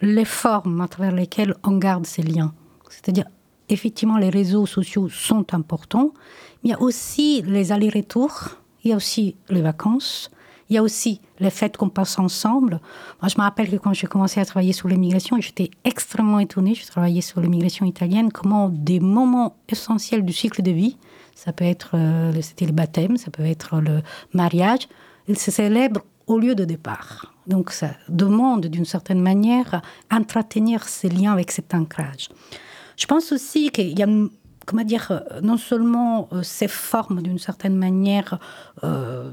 [0.01, 2.53] les formes à travers lesquelles on garde ces liens.
[2.89, 3.25] C'est-à-dire,
[3.69, 6.13] effectivement, les réseaux sociaux sont importants,
[6.63, 10.31] mais il y a aussi les allers-retours, il y a aussi les vacances,
[10.69, 12.79] il y a aussi les fêtes qu'on passe ensemble.
[13.21, 16.75] Moi, je me rappelle que quand j'ai commencé à travailler sur l'immigration, j'étais extrêmement étonnée.
[16.75, 20.97] Je travaillais sur l'immigration italienne, comment des moments essentiels du cycle de vie,
[21.33, 24.01] ça peut être euh, c'était le baptême, ça peut être le
[24.33, 24.87] mariage,
[25.29, 27.33] ils se célèbrent au lieu de départ.
[27.47, 32.29] Donc, ça demande d'une certaine manière entretenir ces liens avec cet ancrage.
[32.97, 34.07] Je pense aussi qu'il y a
[34.65, 38.37] comment dire, non seulement euh, ces formes d'une certaine manière,
[38.83, 39.31] euh,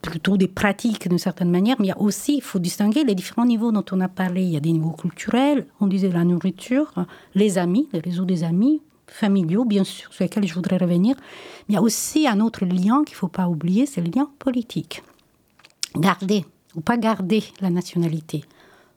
[0.00, 3.14] plutôt des pratiques d'une certaine manière, mais il y a aussi, il faut distinguer les
[3.14, 4.42] différents niveaux dont on a parlé.
[4.42, 6.92] Il y a des niveaux culturels, on disait la nourriture,
[7.36, 11.14] les amis, les réseaux des amis, familiaux, bien sûr, sur lesquels je voudrais revenir.
[11.68, 14.10] Mais il y a aussi un autre lien qu'il ne faut pas oublier, c'est le
[14.10, 15.04] lien politique.
[15.96, 18.44] Garder ou pas garder la nationalité,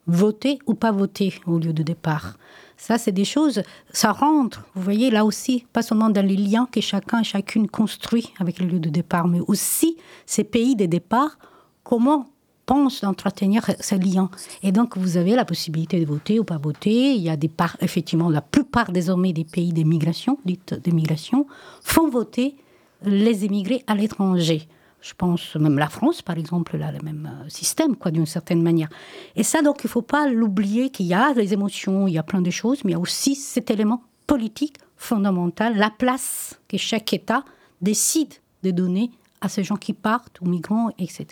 [0.07, 2.37] voter ou pas voter au lieu de départ.
[2.77, 6.67] Ça, c'est des choses, ça rentre, vous voyez, là aussi, pas seulement dans les liens
[6.71, 10.85] que chacun et chacune construit avec le lieu de départ, mais aussi ces pays de
[10.85, 11.37] départ,
[11.83, 12.27] comment
[12.65, 14.29] pensent d'entretenir ces liens?
[14.63, 17.13] Et donc, vous avez la possibilité de voter ou pas voter.
[17.13, 21.45] Il y a des parts, effectivement, la plupart désormais des pays d'émigration, dites d'émigration,
[21.81, 22.55] font voter
[23.03, 24.67] les émigrés à l'étranger.
[25.05, 28.63] Je pense même la France, par exemple, a le même euh, système, quoi, d'une certaine
[28.63, 28.89] manière.
[29.35, 32.17] Et ça, donc, il ne faut pas l'oublier qu'il y a des émotions, il y
[32.17, 36.59] a plein de choses, mais il y a aussi cet élément politique fondamental, la place
[36.67, 37.43] que chaque État
[37.81, 41.27] décide de donner à ces gens qui partent, aux migrants, etc.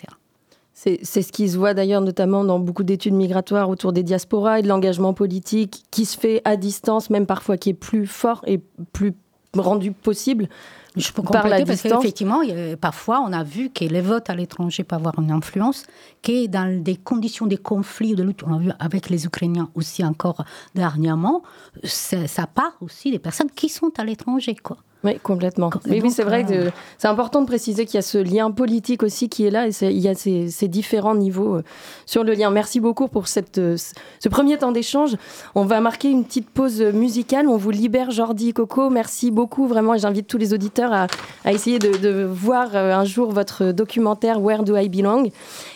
[0.72, 4.62] C'est ce qui se voit d'ailleurs notamment dans beaucoup d'études migratoires autour des diasporas et
[4.62, 8.60] de l'engagement politique qui se fait à distance, même parfois qui est plus fort et
[8.92, 9.14] plus
[9.56, 10.48] rendu possible
[10.96, 12.40] je peux compléter parce qu'effectivement,
[12.80, 15.86] parfois, on a vu que les votes à l'étranger peuvent avoir une influence,
[16.22, 20.04] que dans des conditions de conflit, de lutte, on a vu avec les Ukrainiens aussi
[20.04, 21.42] encore dernièrement,
[21.82, 24.76] ça part aussi des personnes qui sont à l'étranger, quoi.
[25.04, 25.70] Oui, complètement.
[25.86, 28.50] Mais oui, c'est vrai que euh, c'est important de préciser qu'il y a ce lien
[28.50, 31.62] politique aussi qui est là et il y a ces, différents niveaux euh,
[32.06, 32.50] sur le lien.
[32.50, 35.16] Merci beaucoup pour cette, euh, ce premier temps d'échange.
[35.54, 37.48] On va marquer une petite pause musicale.
[37.48, 38.88] On vous libère, Jordi Coco.
[38.88, 39.94] Merci beaucoup, vraiment.
[39.94, 41.06] Et j'invite tous les auditeurs à,
[41.44, 45.30] à essayer de, de, voir un jour votre documentaire Where Do I Belong?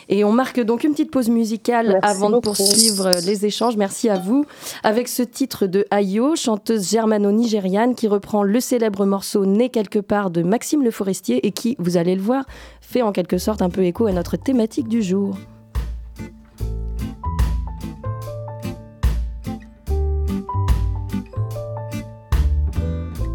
[0.09, 3.77] Et on marque donc une petite pause musicale avant de poursuivre les échanges.
[3.77, 4.45] Merci à vous.
[4.83, 10.31] Avec ce titre de Ayo, chanteuse germano-nigériane qui reprend le célèbre morceau Né quelque part
[10.31, 12.45] de Maxime Le Forestier et qui, vous allez le voir,
[12.81, 15.37] fait en quelque sorte un peu écho à notre thématique du jour.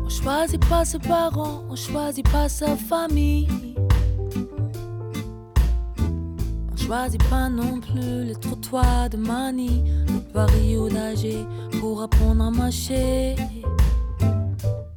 [0.06, 3.73] On choisit pas ses parents, on choisit pas sa famille.
[6.94, 10.88] Choisis pas non plus les trottoirs de Mani, le Paris ou
[11.80, 13.36] pour apprendre à marcher.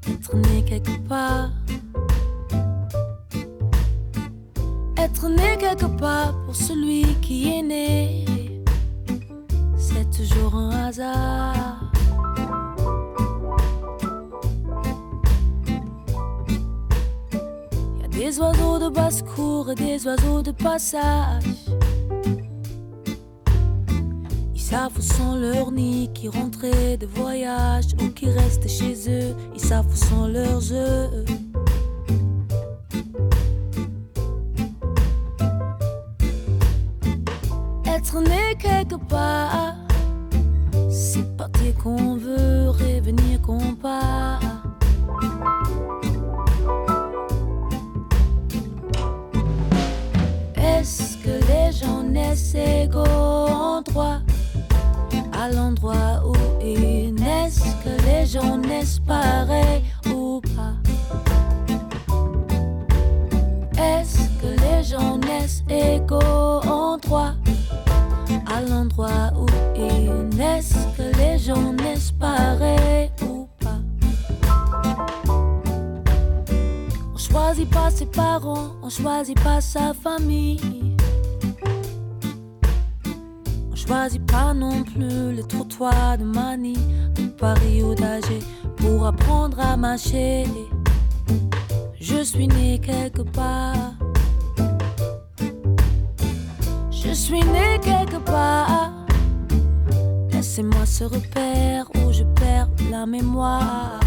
[0.06, 1.50] Être né quelque part.
[4.98, 8.24] Être né quelque part pour celui qui est né,
[9.78, 11.80] c'est toujours un hasard.
[18.10, 21.55] Des oiseaux de basse-cour et des oiseaux de passage.
[24.76, 29.34] Où sont leurs nids qui rentraient de voyage ou qui restent chez eux.
[29.54, 29.96] Ils savent où
[30.28, 31.45] leurs œufs.
[92.00, 93.94] Je suis né quelque part.
[96.92, 98.92] Je suis né quelque part.
[100.30, 104.05] Laissez-moi ce repère où je perds la mémoire.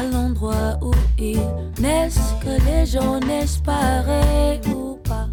[0.00, 1.46] À l'endroit où ils
[1.80, 5.28] naissent Que les jeunesses pareilles ou pas.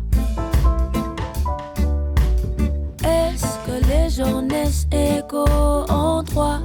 [3.04, 6.60] Est-ce que les jeunesses égaux ont droit?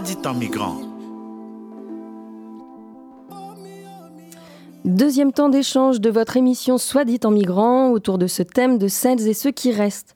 [0.00, 0.76] Dit en migrant?
[4.84, 8.88] Deuxième temps d'échange de votre émission Soit dit en migrant autour de ce thème de
[8.88, 10.14] celles et ceux qui restent.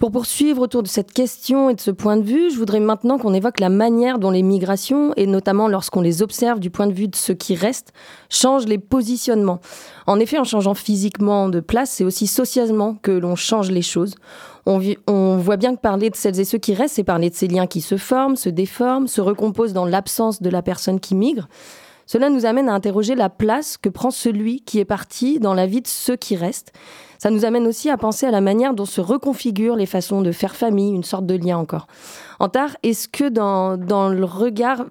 [0.00, 3.18] Pour poursuivre autour de cette question et de ce point de vue, je voudrais maintenant
[3.18, 6.94] qu'on évoque la manière dont les migrations, et notamment lorsqu'on les observe du point de
[6.94, 7.92] vue de ceux qui restent,
[8.30, 9.60] changent les positionnements.
[10.06, 14.14] En effet, en changeant physiquement de place, c'est aussi socialement que l'on change les choses.
[14.64, 17.46] On, voit bien que parler de celles et ceux qui restent, c'est parler de ces
[17.46, 21.46] liens qui se forment, se déforment, se recomposent dans l'absence de la personne qui migre.
[22.06, 25.66] Cela nous amène à interroger la place que prend celui qui est parti dans la
[25.66, 26.72] vie de ceux qui restent.
[27.20, 30.32] Ça nous amène aussi à penser à la manière dont se reconfigurent les façons de
[30.32, 31.86] faire famille, une sorte de lien encore.
[32.38, 34.86] Antar, est-ce que dans, dans le regard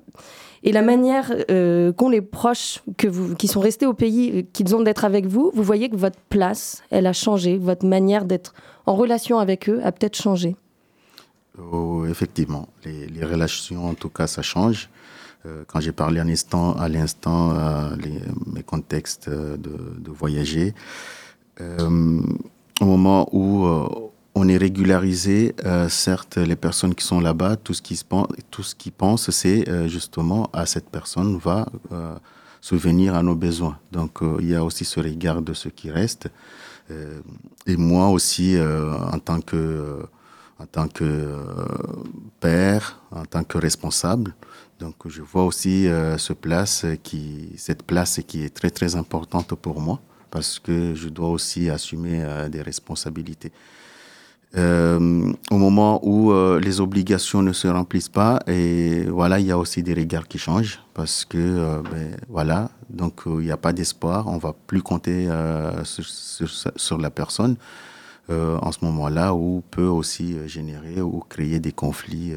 [0.62, 4.76] et la manière euh, qu'ont les proches que qui sont restés au pays, euh, qu'ils
[4.76, 8.54] ont d'être avec vous, vous voyez que votre place, elle a changé, votre manière d'être
[8.86, 10.56] en relation avec eux a peut-être changé?
[11.58, 14.90] Oh, effectivement, les, relations, en tout cas, ça change.
[15.48, 17.96] Euh, quand j'ai parlé un instant, à l'instant, euh,
[18.46, 20.76] mes contextes de, de voyager,
[21.62, 22.22] euh,
[22.82, 23.88] au moment où euh,
[24.36, 28.28] on est régularisé, euh, certes, les personnes qui sont là-bas, tout ce qu'ils se pen-
[28.52, 31.66] tout ce qu'ils pensent, c'est justement à cette personne va
[32.62, 33.78] subvenir à nos besoins.
[33.92, 36.30] Donc, il y a aussi ce regard de ceux qui restent.
[36.92, 37.22] Euh,
[37.68, 38.58] et moi aussi,
[39.14, 40.00] en tant que
[40.62, 41.36] en tant que
[42.42, 44.36] père, en tant que responsable.
[44.80, 49.80] Donc, je vois aussi ce place qui, cette place qui est très très importante pour
[49.80, 50.00] moi
[50.32, 53.52] parce que je dois aussi assumer euh, des responsabilités.
[54.58, 59.52] Euh, au moment où euh, les obligations ne se remplissent pas, et voilà, il y
[59.52, 63.74] a aussi des regards qui changent parce que ben, voilà, donc il n'y a pas
[63.74, 65.30] d'espoir, on va plus compter
[65.84, 67.58] sur, la personne
[68.28, 72.34] en ce moment-là, ou peut aussi générer ou créer des conflits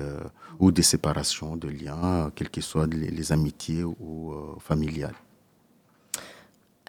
[0.61, 5.17] ou des séparations de liens, quelles que soient les, les amitiés ou familiales.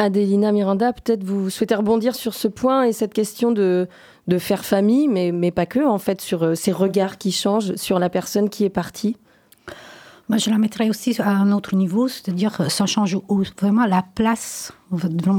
[0.04, 3.88] Adélina Miranda, peut-être vous souhaitez rebondir sur ce point et cette question de,
[4.28, 7.76] de faire famille, mais, mais pas que, en fait, sur euh, ces regards qui changent
[7.76, 9.18] sur la personne qui est partie.
[10.30, 13.18] Moi, je la mettrais aussi à un autre niveau, c'est-à-dire euh, ça change
[13.60, 14.72] vraiment la place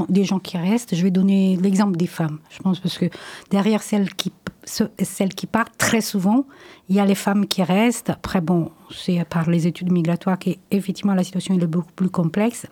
[0.09, 0.95] des gens qui restent.
[0.95, 3.05] Je vais donner l'exemple des femmes, je pense, parce que
[3.49, 4.31] derrière celles qui,
[4.63, 6.45] ce- celles qui partent, très souvent,
[6.87, 8.11] il y a les femmes qui restent.
[8.11, 12.67] Après, bon, c'est par les études migratoires qu'effectivement la situation est beaucoup plus complexe.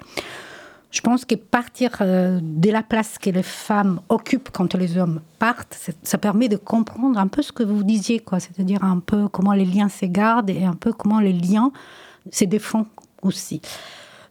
[0.94, 5.22] Je pense que partir euh, de la place que les femmes occupent quand les hommes
[5.40, 8.40] partent, ça permet de comprendre un peu ce que vous disiez, quoi.
[8.40, 11.72] C'est-à-dire un peu comment les liens se gardent et un peu comment les liens
[12.32, 12.86] se défendent
[13.24, 13.60] aussi.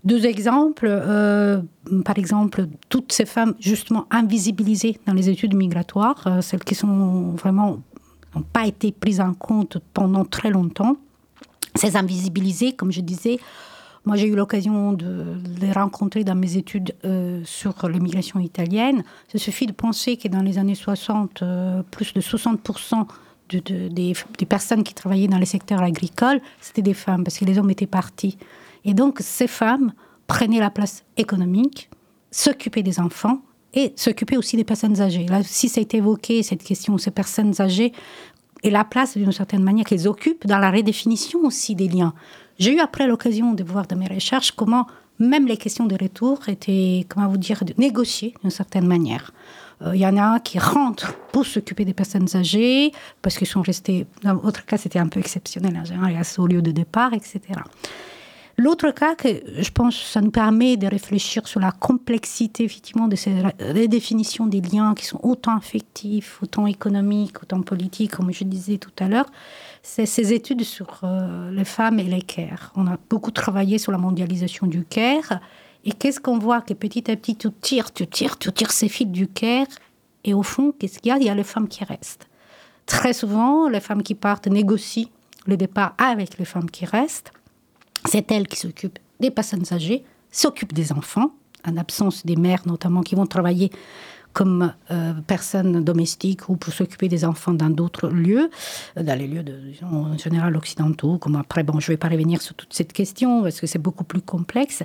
[0.04, 0.86] Deux exemples.
[0.88, 1.60] euh,
[2.04, 7.32] par exemple, toutes ces femmes justement invisibilisées dans les études migratoires, euh, celles qui sont
[7.32, 7.80] vraiment
[8.36, 10.96] n'ont pas été prises en compte pendant très longtemps.
[11.74, 13.40] Ces invisibilisées, comme je disais,
[14.04, 19.04] moi, j'ai eu l'occasion de les rencontrer dans mes études euh, sur l'immigration italienne.
[19.32, 23.06] Il suffit de penser que dans les années 60, euh, plus de 60%
[23.50, 27.38] de- de- des, des personnes qui travaillaient dans les secteurs agricoles, c'était des femmes, parce
[27.38, 28.38] que les hommes étaient partis.
[28.84, 29.92] Et donc, ces femmes
[30.26, 31.88] prenaient la place économique,
[32.30, 33.40] s'occupaient des enfants
[33.74, 35.26] et s'occupaient aussi des personnes âgées.
[35.26, 37.92] Là, si ça a été évoqué, cette question, ces personnes âgées,
[38.64, 42.14] et la place, d'une certaine manière, qu'elles occupent dans la redéfinition aussi des liens.
[42.58, 44.86] J'ai eu après l'occasion de voir dans mes recherches comment
[45.18, 49.30] même les questions de retour étaient, comment vous dire, négociées d'une certaine manière.
[49.84, 54.06] Il y en a qui rentrent pour s'occuper des personnes âgées, parce qu'ils sont restés.
[54.22, 55.76] Dans votre cas, c'était un peu exceptionnel.
[55.76, 57.40] En général, y a au lieu de départ, etc.
[58.58, 63.16] L'autre cas, que je pense, ça nous permet de réfléchir sur la complexité, effectivement, de
[63.16, 68.78] ces redéfinitions des liens qui sont autant affectifs, autant économiques, autant politiques, comme je disais
[68.78, 69.26] tout à l'heure,
[69.82, 72.72] c'est ces études sur euh, les femmes et les care.
[72.76, 75.40] On a beaucoup travaillé sur la mondialisation du care.
[75.84, 78.88] Et qu'est-ce qu'on voit Que petit à petit, tu tires, tu tires, tu tires ces
[78.88, 79.66] fils du care.
[80.24, 81.18] Et au fond, qu'est-ce qu'il y a?
[81.18, 82.28] Il y a les femmes qui restent.
[82.86, 85.08] Très souvent, les femmes qui partent négocient
[85.46, 87.32] le départ avec les femmes qui restent.
[88.04, 91.32] C'est elles qui s'occupent des personnes âgées, s'occupent des enfants,
[91.66, 93.70] en absence des mères notamment qui vont travailler
[94.32, 98.50] comme euh, personnes domestiques ou pour s'occuper des enfants dans d'autres lieux,
[98.96, 99.44] euh, dans les lieux
[99.82, 103.42] en général occidentaux, comme après, bon, je ne vais pas revenir sur toute cette question
[103.42, 104.82] parce que c'est beaucoup plus complexe,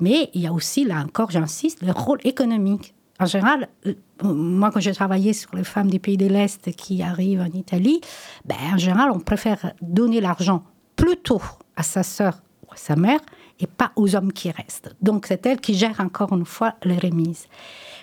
[0.00, 2.94] mais il y a aussi, là encore, j'insiste, le rôle économique.
[3.18, 7.02] En général, euh, moi, quand j'ai travaillé sur les femmes des pays de l'Est qui
[7.02, 8.00] arrivent en Italie,
[8.46, 10.64] ben, en général, on préfère donner l'argent
[10.96, 11.42] plutôt
[11.76, 13.20] à sa sœur ou à sa mère
[13.58, 14.94] et pas aux hommes qui restent.
[15.02, 17.46] Donc, c'est elle qui gère encore une fois les remises.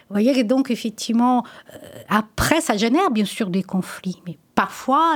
[0.10, 1.44] Vous voyez, donc effectivement,
[1.74, 5.16] euh, après, ça génère bien sûr des conflits, mais parfois,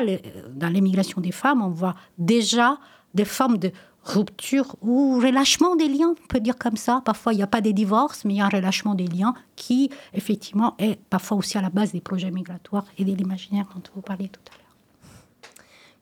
[0.49, 2.77] dans l'émigration des femmes, on voit déjà
[3.13, 3.71] des formes de
[4.04, 7.01] rupture ou relâchement des liens, on peut dire comme ça.
[7.06, 9.34] Parfois, il n'y a pas des divorces, mais il y a un relâchement des liens
[9.56, 13.82] qui, effectivement, est parfois aussi à la base des projets migratoires et de l'imaginaire dont
[13.95, 14.61] vous parliez tout à l'heure.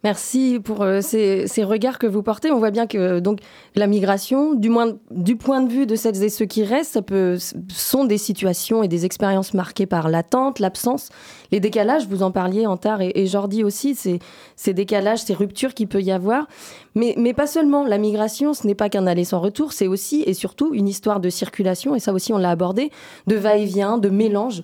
[0.06, 2.52] Merci pour euh, ces, regards que vous portez.
[2.52, 3.40] On voit bien que donc
[3.76, 7.02] la migration, du, moins, du point de vue de celles et ceux qui restent, ça
[7.02, 11.10] peut, sont des situations et des expériences marquées par l'attente, l'absence,
[11.52, 12.08] les décalages.
[12.08, 14.20] Vous en parliez, Antar et, et Jordi aussi, ces,
[14.56, 16.48] ces décalages, ces ruptures qu'il peut y avoir.
[16.96, 17.84] Mais, mais pas seulement.
[17.84, 21.20] La migration, ce n'est pas qu'un aller sans retour, c'est aussi et surtout une histoire
[21.20, 22.90] de circulation, et ça aussi on l'a abordé,
[23.28, 24.64] de va-et-vient, de mélange.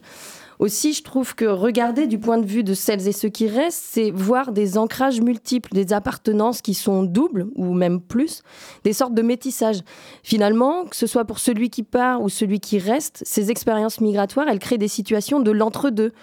[0.59, 3.83] Aussi, je trouve que regarder du point de vue de celles et ceux qui restent,
[3.91, 8.41] c'est voir des ancrages multiples, des appartenances qui sont doubles ou même plus,
[8.83, 9.79] des sortes de métissage.
[10.23, 14.47] Finalement, que ce soit pour celui qui part ou celui qui reste, ces expériences migratoires,
[14.49, 16.13] elles créent des situations de l'entre-deux.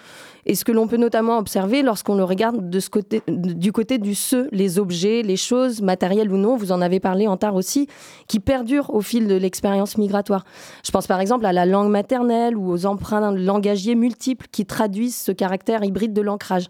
[0.45, 3.97] Et ce que l'on peut notamment observer lorsqu'on le regarde de ce côté, du côté
[3.97, 7.55] du ce, les objets, les choses, matérielles ou non, vous en avez parlé en tard
[7.55, 7.87] aussi,
[8.27, 10.45] qui perdurent au fil de l'expérience migratoire.
[10.85, 15.15] Je pense par exemple à la langue maternelle ou aux emprunts langagiers multiples qui traduisent
[15.15, 16.67] ce caractère hybride de l'ancrage.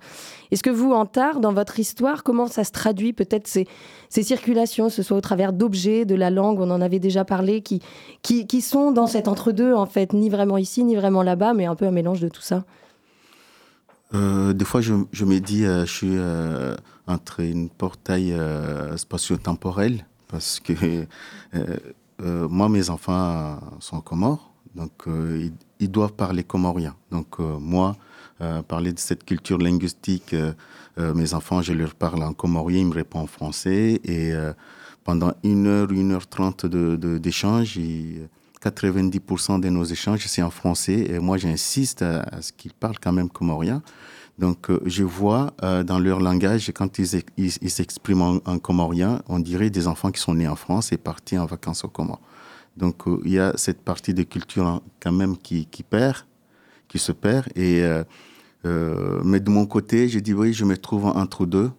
[0.51, 3.65] Est-ce que vous, en tard, dans votre histoire, comment ça se traduit peut-être ces,
[4.09, 7.61] ces circulations, ce soit au travers d'objets, de la langue, on en avait déjà parlé,
[7.61, 7.81] qui,
[8.61, 11.87] sont dans cet entre-deux, en fait, ni vraiment ici, ni vraiment là-bas, mais un peu
[11.87, 12.63] un mélange de tout ça?
[14.13, 16.75] Euh, des fois, je, me dis, euh, je suis euh,
[17.07, 18.35] entre une portail
[18.95, 20.73] spatio-temporel parce que
[22.21, 24.91] moi, mes enfants sont comores, donc
[25.79, 26.95] ils, doivent parler comorien.
[27.11, 27.95] Donc moi,
[28.67, 30.35] parler de cette culture linguistique,
[30.97, 34.33] mes enfants, je leur parle en comorien, ils me répondent en français et
[35.03, 38.27] pendant une heure, une heure trente d'échange, de,
[38.63, 41.07] 90% de nos échanges, c'est en français.
[41.09, 43.81] Et moi, j'insiste à, ce qu'ils parlent quand même comorien.
[44.39, 49.69] Donc, euh, je vois euh, dans leur langage, quand ils, s'expriment en, comorien, on dirait
[49.69, 52.21] des enfants qui sont nés en France et partis en vacances au Comores.
[52.75, 56.25] Donc, euh, il y a cette partie de culture hein, quand même qui, qui perd,
[56.87, 57.45] qui se perd.
[57.55, 57.83] Et,
[58.65, 61.69] mais de mon côté, je dis, oui, je me trouve entre deux.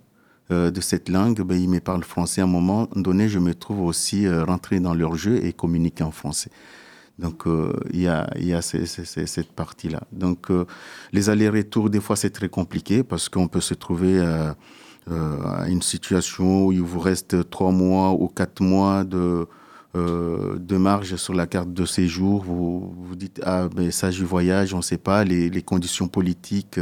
[0.50, 2.42] de cette langue, ben, ils me parlent français.
[2.42, 6.10] À un moment donné, je me trouve aussi rentrer dans leur jeu et communiquer en
[6.10, 6.50] français.
[7.18, 10.02] Donc, euh, il y a, cette partie-là.
[10.10, 10.64] Donc, euh,
[11.12, 14.52] les allers-retours, des fois, c'est très compliqué parce qu'on peut se trouver euh,
[15.08, 19.46] à une situation où il vous reste trois mois ou quatre mois de,
[20.76, 22.42] marge sur la carte de séjour.
[22.42, 26.08] Vous vous dites, ah, mais ça, je voyage, on ne sait pas, les, les conditions
[26.08, 26.80] politiques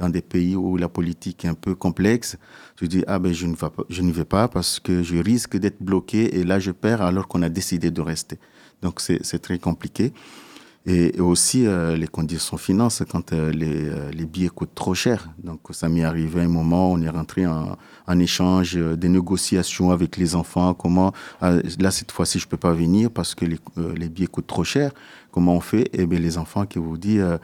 [0.00, 2.36] dans des pays où la politique est un peu complexe.
[2.80, 5.18] Je dis, ah, ben, je ne, vais pas, je ne vais pas parce que je
[5.18, 8.40] risque d'être bloqué et là, je perds alors qu'on a décidé de rester.
[8.82, 10.12] Donc c'est très compliqué.
[10.88, 15.28] Et, aussi euh, les conditions finances quand euh, les, euh, les, billets coûtent trop cher.
[15.44, 17.76] Donc ça m'est arrivé un moment, on est rentré en,
[18.18, 20.72] échange, des négociations avec les enfants.
[20.72, 21.12] Comment
[21.42, 24.92] là cette fois-ci je peux pas venir parce que les, billets coûtent trop cher.
[25.30, 25.90] Comment on fait?
[25.92, 27.38] Eh bien les enfants qui vous disent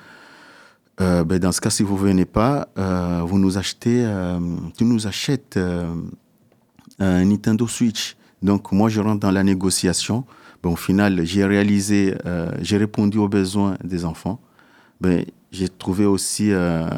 [0.98, 2.68] ben, dans ce cas si vous venez pas,
[3.26, 4.08] vous nous achetez,
[4.78, 5.58] tu nous achètes
[6.98, 8.16] un Nintendo Switch.
[8.42, 10.24] Donc moi je rentre dans la négociation
[10.64, 14.40] Bon, au final, j'ai réalisé, euh, j'ai répondu aux besoins des enfants.
[14.98, 16.88] Ben, j'ai trouvé aussi, euh,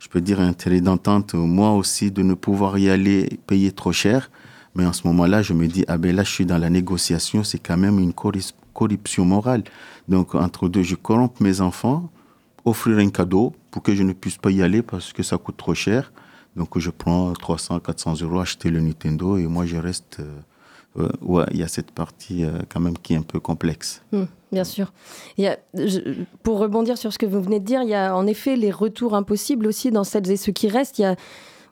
[0.00, 3.92] je peux dire, un intérêt d'entente, moi aussi, de ne pouvoir y aller payer trop
[3.92, 4.28] cher.
[4.74, 7.44] Mais en ce moment-là, je me dis, ah ben là, je suis dans la négociation,
[7.44, 8.12] c'est quand même une
[8.74, 9.62] corruption morale.
[10.08, 12.10] Donc, entre deux, je corromps mes enfants,
[12.64, 15.56] offrir un cadeau pour que je ne puisse pas y aller parce que ça coûte
[15.56, 16.12] trop cher.
[16.56, 20.20] Donc, je prends 300, 400 euros, acheter le Nintendo et moi, je reste.
[20.98, 24.02] Euh, ouais, il y a cette partie euh, quand même qui est un peu complexe.
[24.12, 24.92] Hum, bien sûr.
[26.42, 28.70] Pour rebondir sur ce que vous venez de dire, il y a en effet les
[28.70, 31.02] retours impossibles aussi dans celles et ceux qui restent.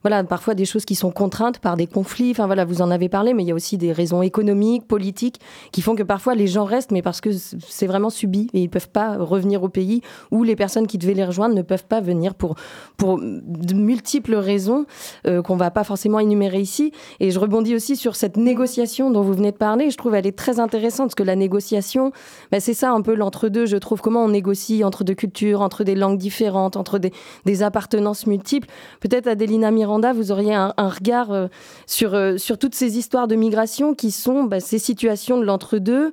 [0.02, 2.30] Voilà, parfois des choses qui sont contraintes par des conflits.
[2.30, 5.40] Enfin voilà, vous en avez parlé, mais il y a aussi des raisons économiques, politiques,
[5.72, 8.68] qui font que parfois les gens restent, mais parce que c'est vraiment subi et ils
[8.68, 12.00] peuvent pas revenir au pays ou les personnes qui devaient les rejoindre ne peuvent pas
[12.00, 12.54] venir pour
[12.96, 14.86] pour de multiples raisons
[15.26, 16.92] euh, qu'on va pas forcément énumérer ici.
[17.20, 19.90] Et je rebondis aussi sur cette négociation dont vous venez de parler.
[19.90, 22.12] Je trouve elle est très intéressante parce que la négociation,
[22.50, 23.66] ben, c'est ça un peu l'entre-deux.
[23.66, 27.12] Je trouve comment on négocie entre deux cultures, entre des langues différentes, entre des,
[27.44, 28.68] des appartenances multiples.
[29.00, 31.48] Peut-être Adelina Mir vous auriez un, regard euh,
[31.86, 36.12] sur, euh, sur toutes ces histoires de migration qui sont bah, ces situations de l'entre-deux,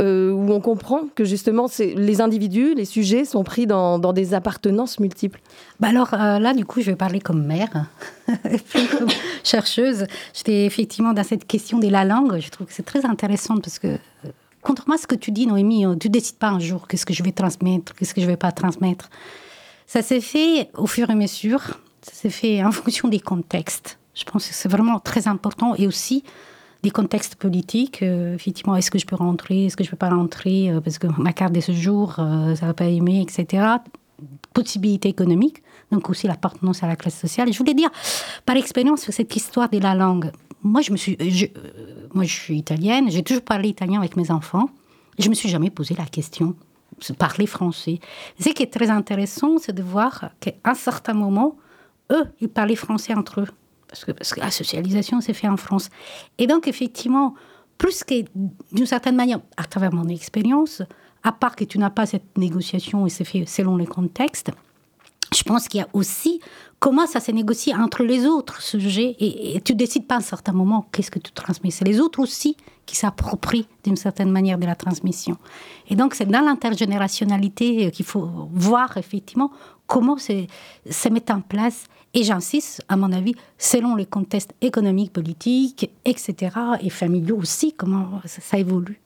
[0.00, 5.00] euh, où on comprend que justement les individus, les sujets sont pris dans, des appartenances
[5.00, 5.40] multiples.
[5.80, 7.86] Bah alors là, du coup, je vais parler comme mère,
[8.26, 9.08] comme
[9.42, 10.06] chercheuse.
[10.34, 12.38] J'étais effectivement dans cette question de la langue.
[12.38, 13.96] Je trouve que c'est très intéressant parce que
[14.62, 17.22] contrairement à ce que tu dis, Noémie, tu décides pas un jour qu'est-ce que je
[17.22, 19.10] vais transmettre, qu'est-ce que je vais pas transmettre.
[19.86, 23.98] Ça s'est fait au fur et à mesure ça s'est fait en fonction des contextes.
[24.14, 26.22] Je pense que c'est vraiment très important et aussi
[26.82, 28.02] des contextes politiques.
[28.02, 30.80] Euh, effectivement, est-ce que je peux rentrer, est-ce que je ne peux pas rentrer, euh,
[30.80, 33.66] parce que ma carte de séjour, euh, ça va pas aimer, etc.
[34.52, 37.52] Possibilité économique, donc aussi l'appartenance à la classe sociale.
[37.52, 37.90] je voulais dire,
[38.44, 40.30] par expérience, sur cette histoire de la langue,
[40.62, 41.16] moi je, me suis,
[42.12, 44.68] moi, je suis italienne, j'ai toujours parlé italien avec mes enfants,
[45.18, 46.54] je ne me suis jamais posé la question
[47.08, 47.98] de parler français.
[48.38, 51.56] Ce qui est très intéressant, c'est de voir qu'à un certain moment,
[52.40, 53.48] ils parlaient français entre eux.
[53.88, 55.88] Parce que, la socialisation s'est faite en France.
[56.38, 57.34] Et donc, effectivement,
[57.78, 58.24] plus que
[58.72, 60.82] d'une certaine manière, à travers mon expérience,
[61.22, 64.50] à part que tu n'as pas cette négociation et c'est fait selon les contextes,
[65.34, 66.40] je pense qu'il y a aussi
[66.78, 70.22] comment ça se négocie entre les autres sujets et, et tu décides pas à un
[70.22, 71.70] certain moment qu'est-ce que tu transmets.
[71.70, 72.56] C'est les autres aussi
[72.86, 75.36] qui s'approprient d'une certaine manière de la transmission.
[75.88, 79.50] Et donc c'est dans l'intergénérationnalité qu'il faut voir effectivement
[79.86, 81.84] comment se met en place
[82.14, 88.20] et j'insiste, à mon avis, selon les contextes économiques, politiques, etc., et familiaux aussi, comment
[88.24, 89.00] ça, évolue.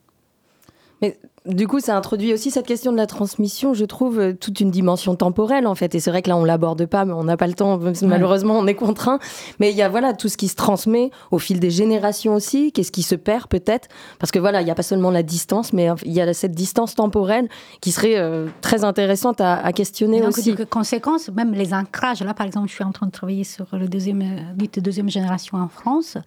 [1.02, 4.60] Mais du coup, ça introduit aussi cette question de la transmission, je trouve, euh, toute
[4.60, 5.94] une dimension temporelle, en fait.
[5.94, 7.80] Et c'est vrai que là, on l'aborde pas, mais on n'a pas le temps.
[8.02, 9.18] Malheureusement, on est contraint.
[9.58, 12.70] Mais il y a, voilà, tout ce qui se transmet au fil des générations aussi.
[12.72, 13.88] Qu'est-ce qui se perd, peut-être
[14.18, 16.52] Parce que voilà, il n'y a pas seulement la distance, mais il y a cette
[16.52, 17.48] distance temporelle
[17.80, 20.52] qui serait euh, très intéressante à, questionner donc, aussi.
[20.54, 22.22] Donc, conséquence, même les ancrages.
[22.22, 25.56] Là, par exemple, je suis en train de travailler sur le deuxième, de deuxième génération
[25.56, 26.18] en France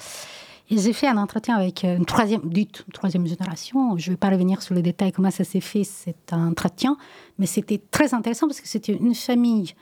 [0.78, 3.98] j'ai fait un entretien avec une troisième, dite troisième génération.
[3.98, 6.98] Je ne vais pas revenir sur les détails, comment ça s'est fait cet entretien,
[7.40, 9.74] mais c'était très intéressant parce que c'était une famille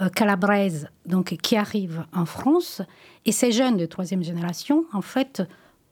[0.00, 2.82] euh, calabraise donc, qui arrive en France.
[3.26, 5.42] Et ces jeunes de troisième génération, en fait,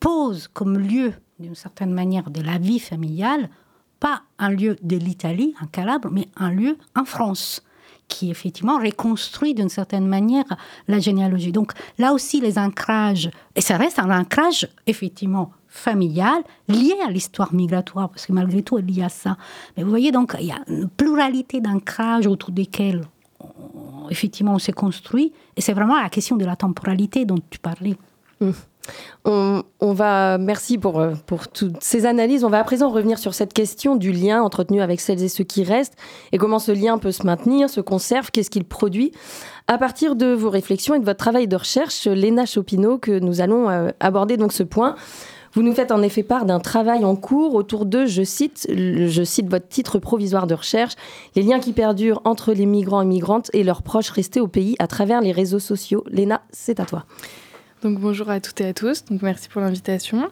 [0.00, 3.50] posent comme lieu, d'une certaine manière, de la vie familiale,
[4.00, 7.62] pas un lieu de l'Italie, en Calabre, mais un lieu en France
[8.08, 10.44] qui effectivement reconstruit d'une certaine manière
[10.88, 11.52] la généalogie.
[11.52, 17.52] Donc là aussi, les ancrages, et ça reste un ancrage effectivement familial lié à l'histoire
[17.52, 19.36] migratoire, parce que malgré tout, il y a ça.
[19.76, 23.02] Mais vous voyez, donc, il y a une pluralité d'ancrages autour desquels
[24.10, 27.96] effectivement on s'est construit, et c'est vraiment la question de la temporalité dont tu parlais.
[28.40, 28.50] Mmh.
[29.24, 32.44] On, va, merci pour, euh, pour toutes ces analyses.
[32.44, 35.42] On va à présent revenir sur cette question du lien entretenu avec celles et ceux
[35.42, 35.96] qui restent
[36.30, 39.10] et comment ce lien peut se maintenir, se conserve, qu'est-ce qu'il produit.
[39.66, 43.40] À partir de vos réflexions et de votre travail de recherche, Léna Chopineau, que nous
[43.40, 44.94] allons euh, aborder donc ce point.
[45.56, 49.22] Vous nous faites en effet part d'un travail en cours autour de, je cite, je
[49.24, 50.92] cite votre titre provisoire de recherche,
[51.34, 54.76] les liens qui perdurent entre les migrants et migrantes et leurs proches restés au pays
[54.78, 56.04] à travers les réseaux sociaux.
[56.10, 57.06] Léna, c'est à toi.
[57.82, 60.30] Donc bonjour à toutes et à tous, donc merci pour l'invitation.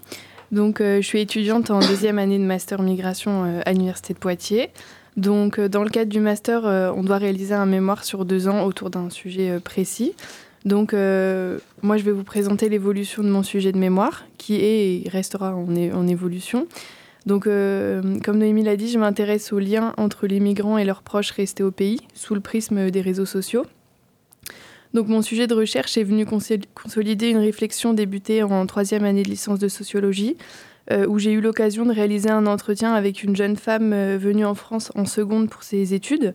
[0.50, 4.18] Donc euh, je suis étudiante en deuxième année de master migration euh, à l'université de
[4.18, 4.70] Poitiers.
[5.18, 6.64] Donc euh, dans le cadre du master,
[6.96, 10.14] on doit réaliser un mémoire sur deux ans autour d'un sujet précis.
[10.64, 15.08] Donc moi je vais vous présenter l'évolution de mon sujet de mémoire qui est et
[15.10, 16.66] restera en, évolution.
[17.26, 21.32] Donc comme Noémie l'a dit, je m'intéresse aux liens entre les migrants et leurs proches
[21.32, 23.66] restés au pays sous le prisme des réseaux sociaux.
[24.94, 29.28] Donc mon sujet de recherche est venu consolider une réflexion débutée en troisième année de
[29.28, 30.36] licence de sociologie,
[30.92, 34.44] euh, où j'ai eu l'occasion de réaliser un entretien avec une jeune femme euh, venue
[34.44, 36.32] en France en seconde pour ses études.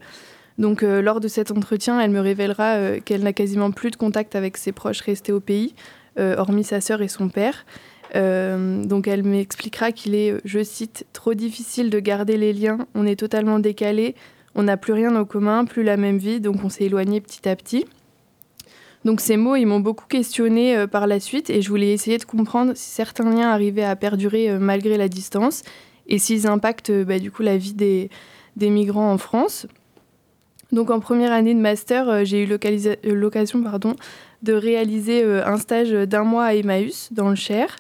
[0.57, 4.35] Donc euh, lors de cet entretien, elle me révélera qu'elle n'a quasiment plus de contact
[4.35, 5.73] avec ses proches restés au pays,
[6.17, 7.65] hormis sa sœur et son père.
[8.13, 13.15] donc elle m'expliquera qu'il est, je cite, trop difficile de garder les liens, on est
[13.15, 14.15] totalement décalé,
[14.53, 17.47] on n'a plus rien en commun, plus la même vie, donc on s'est éloigné petit
[17.47, 17.85] à petit.
[19.05, 22.17] Donc ces mots, ils m'ont beaucoup questionné euh, par la suite et je voulais essayer
[22.17, 25.63] de comprendre si certains liens arrivaient à perdurer euh, malgré la distance
[26.07, 28.09] et s'ils impactent euh, bah, du coup la vie des,
[28.57, 29.67] migrants en France.
[30.73, 33.63] Donc en première année de master, j'ai eu l'occasion
[34.43, 37.75] de réaliser un stage d'un mois à Emmaüs dans le Cher.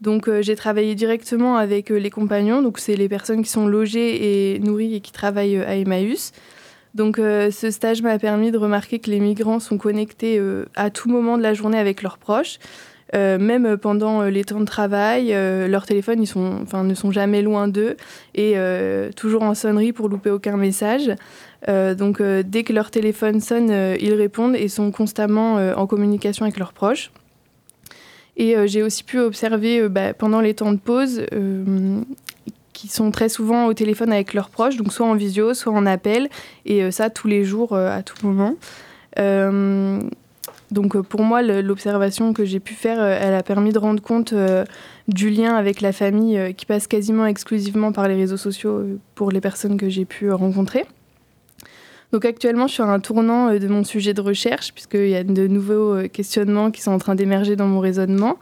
[0.00, 4.58] Donc j'ai travaillé directement avec les compagnons, donc c'est les personnes qui sont logées et
[4.58, 6.32] nourries et qui travaillent à Emmaüs.
[6.96, 10.88] Donc euh, ce stage m'a permis de remarquer que les migrants sont connectés euh, à
[10.88, 12.58] tout moment de la journée avec leurs proches.
[13.14, 17.96] Euh, même pendant les temps de travail, leurs téléphones ils ne sont jamais loin d'eux
[18.34, 18.56] et
[19.14, 21.12] toujours en sonnerie pour louper aucun message.
[21.68, 23.70] donc dès que leur téléphone sonne,
[24.00, 27.12] ils répondent et sont constamment en communication avec leurs proches.
[28.36, 31.24] Et j'ai aussi pu observer bah, pendant les temps de pause
[32.76, 35.86] qui sont très souvent au téléphone avec leurs proches, donc soit en visio, soit en
[35.86, 36.28] appel,
[36.66, 38.54] et euh, ça tous les jours, euh, à tout moment.
[39.18, 39.98] Euh,
[40.70, 44.34] donc pour moi, l'observation que j'ai pu faire, elle a permis de rendre compte
[45.06, 49.40] du lien avec la famille qui passe quasiment exclusivement par les réseaux sociaux pour les
[49.40, 50.84] personnes que j'ai pu rencontrer.
[52.12, 55.22] Donc actuellement, je suis à un tournant de mon sujet de recherche, puisqu'il y a
[55.22, 58.36] de nouveaux questionnements qui sont en train d'émerger dans mon raisonnement.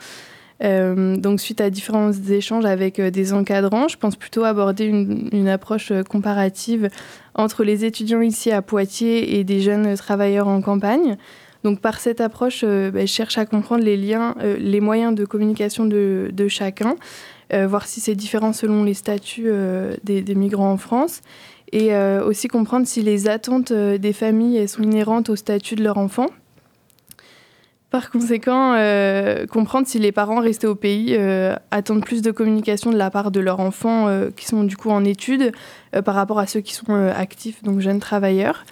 [0.65, 5.49] Euh, donc suite à différents échanges avec euh, des encadrants, je pense plutôt aborder une,
[5.49, 6.89] approche euh, comparative
[7.35, 11.17] entre les étudiants ici à Poitiers et des jeunes travailleurs en campagne.
[11.65, 15.87] Donc par cette approche, bah, je cherche à comprendre les liens, les moyens de communication
[15.87, 16.95] de, chacun,
[17.51, 19.51] voir si c'est différent selon les statuts
[20.05, 21.23] des, des, migrants en France,
[21.73, 26.27] et aussi comprendre si les attentes des familles sont inhérentes au statut de leur enfant
[27.95, 32.91] par conséquent, euh, comprendre si les parents restés au pays euh, attendent plus de communication
[32.91, 35.53] de la part de leurs enfants euh, qui sont du coup en études
[36.05, 38.65] par rapport à ceux qui sont actifs, donc jeunes travailleurs.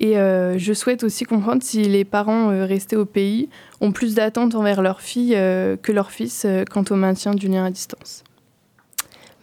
[0.00, 3.48] Et je souhaite aussi comprendre si les parents restés au pays
[3.80, 5.36] ont plus d'attentes envers leurs filles
[5.82, 8.24] que leurs fils quant au maintien du lien à distance.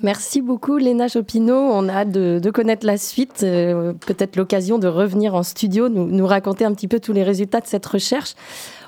[0.02, 1.56] Merci beaucoup Léna Chopineau.
[1.56, 6.28] On a hâte de, connaître la suite, peut-être l'occasion de revenir en studio, nous, nous
[6.28, 8.36] raconter un petit peu tous les résultats de cette recherche.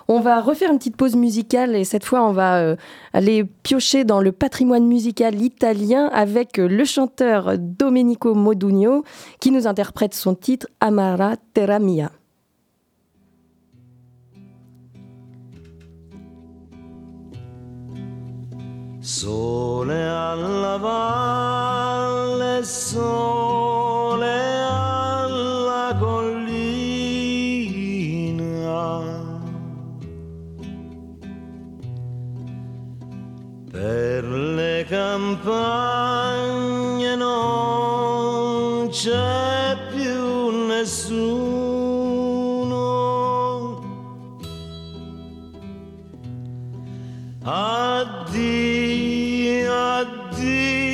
[0.08, 2.76] On va refaire une petite pause musicale et cette fois on va euh,
[3.14, 9.04] aller piocher dans le patrimoine musical italien avec euh, le chanteur Domenico Modugno
[9.40, 12.12] qui nous interprète son titre Amara Terra Mia.
[19.02, 22.64] Sole alla valle,
[34.88, 35.96] campagne
[37.16, 41.74] non c'è più nessuno.
[47.44, 48.54] Addio,
[49.74, 50.85] addio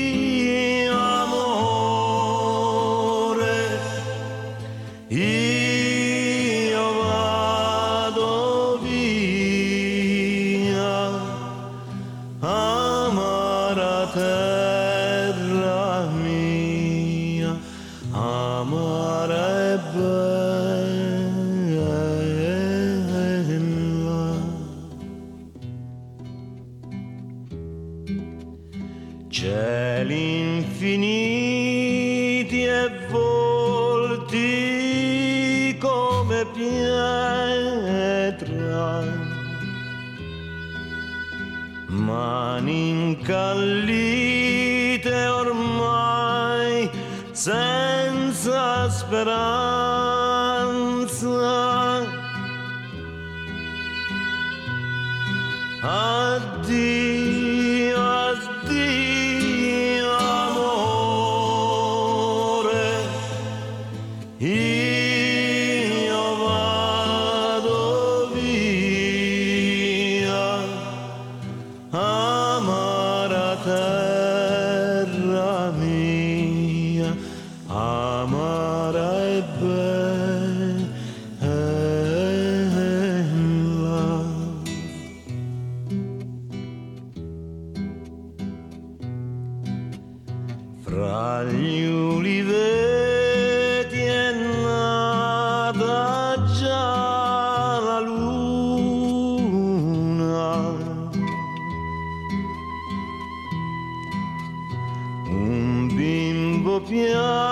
[106.92, 107.51] 边。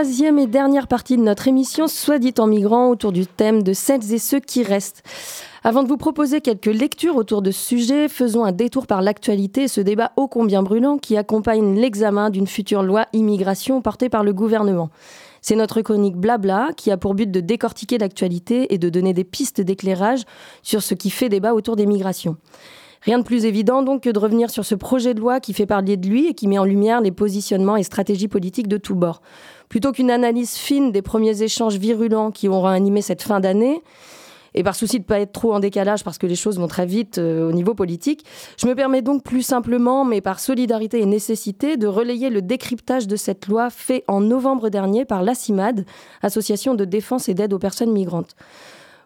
[0.00, 3.74] Troisième et dernière partie de notre émission, soit dit en migrant, autour du thème de
[3.74, 5.02] celles et ceux qui restent.
[5.62, 9.64] Avant de vous proposer quelques lectures autour de ce sujet, faisons un détour par l'actualité
[9.64, 14.24] et ce débat ô combien brûlant qui accompagne l'examen d'une future loi immigration portée par
[14.24, 14.88] le gouvernement.
[15.42, 19.24] C'est notre chronique Blabla qui a pour but de décortiquer l'actualité et de donner des
[19.24, 20.22] pistes d'éclairage
[20.62, 22.38] sur ce qui fait débat autour des migrations.
[23.02, 25.64] Rien de plus évident donc que de revenir sur ce projet de loi qui fait
[25.64, 28.94] parler de lui et qui met en lumière les positionnements et stratégies politiques de tous
[28.94, 29.22] bords.
[29.70, 33.82] Plutôt qu'une analyse fine des premiers échanges virulents qui auront animé cette fin d'année,
[34.52, 36.66] et par souci de ne pas être trop en décalage parce que les choses vont
[36.66, 38.24] très vite euh, au niveau politique,
[38.60, 43.06] je me permets donc plus simplement, mais par solidarité et nécessité, de relayer le décryptage
[43.06, 45.86] de cette loi fait en novembre dernier par l'ACIMAD,
[46.20, 48.34] Association de défense et d'aide aux personnes migrantes.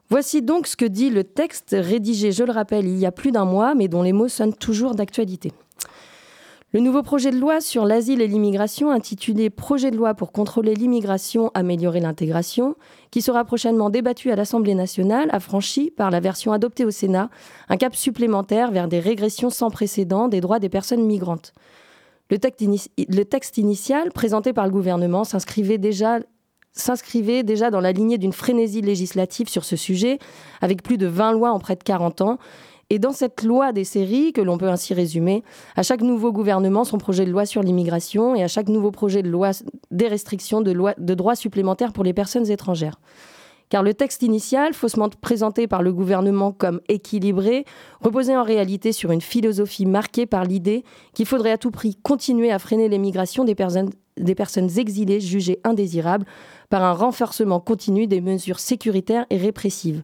[0.08, 3.32] Voici donc ce que dit le texte rédigé, je le rappelle, il y a plus
[3.32, 5.52] d'un mois, mais dont les mots sonnent toujours d'actualité.
[6.74, 10.74] Le nouveau projet de loi sur l'asile et l'immigration, intitulé Projet de loi pour contrôler
[10.74, 12.74] l'immigration, améliorer l'intégration,
[13.12, 17.30] qui sera prochainement débattu à l'Assemblée nationale, a franchi, par la version adoptée au Sénat,
[17.68, 21.52] un cap supplémentaire vers des régressions sans précédent des droits des personnes migrantes.
[22.28, 26.18] Le texte, initial, présenté par le gouvernement, s'inscrivait déjà
[26.76, 30.18] s'inscrivait déjà dans la lignée d'une frénésie législative sur ce sujet,
[30.60, 32.38] avec plus de 20 lois en près de 40 ans,
[32.90, 35.42] et dans cette loi des séries, que l'on peut ainsi résumer,
[35.76, 39.22] à chaque nouveau gouvernement, son projet de loi sur l'immigration et à chaque nouveau projet
[39.22, 39.50] de loi
[39.90, 42.98] des restrictions de, loi, de droits supplémentaires pour les personnes étrangères.
[43.70, 47.64] Car le texte initial, faussement présenté par le gouvernement comme équilibré,
[48.00, 52.52] reposait en réalité sur une philosophie marquée par l'idée qu'il faudrait à tout prix continuer
[52.52, 56.26] à freiner l'émigration des personnes, des personnes exilées jugées indésirables
[56.68, 60.02] par un renforcement continu des mesures sécuritaires et répressives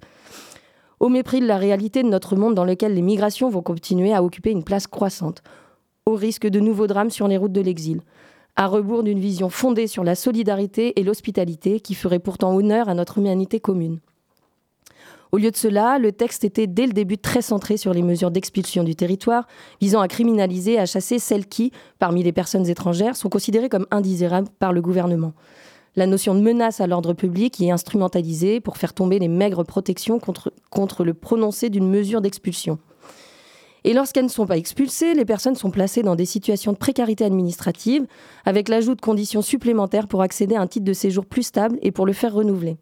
[1.01, 4.23] au mépris de la réalité de notre monde dans lequel les migrations vont continuer à
[4.23, 5.43] occuper une place croissante,
[6.05, 8.03] au risque de nouveaux drames sur les routes de l'exil,
[8.55, 12.95] à rebours d'une vision fondée sur la solidarité et l'hospitalité qui ferait pourtant honneur à
[12.95, 14.01] notre humanité commune.
[15.33, 18.33] Au lieu de cela, le texte était dès le début très centré sur les mesures
[18.33, 19.47] d'expulsion du territoire,
[19.81, 21.71] visant à criminaliser et à chasser celles qui,
[22.01, 25.33] parmi les personnes étrangères, sont considérées comme indésirables par le gouvernement.
[25.97, 29.65] La notion de menace à l'ordre public y est instrumentalisée pour faire tomber les maigres
[29.65, 32.79] protections contre, le prononcé d'une mesure d'expulsion.
[33.83, 37.25] Et lorsqu'elles ne sont pas expulsées, les personnes sont placées dans des situations de précarité
[37.25, 38.07] administrative,
[38.45, 41.91] avec l'ajout de conditions supplémentaires pour accéder à un titre de séjour plus stable et
[41.91, 42.77] pour le faire renouveler.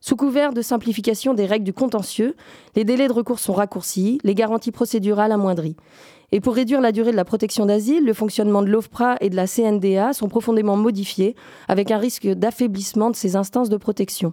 [0.00, 2.36] Sous couvert de simplification des règles du contentieux,
[2.76, 5.74] les délais de recours sont raccourcis, les garanties procédurales amoindries.
[6.32, 9.36] Et pour réduire la durée de la protection d'asile, le fonctionnement de l'OFPRA et de
[9.36, 11.36] la CNDA sont profondément modifiés,
[11.68, 14.32] avec un risque d'affaiblissement de ces instances de protection.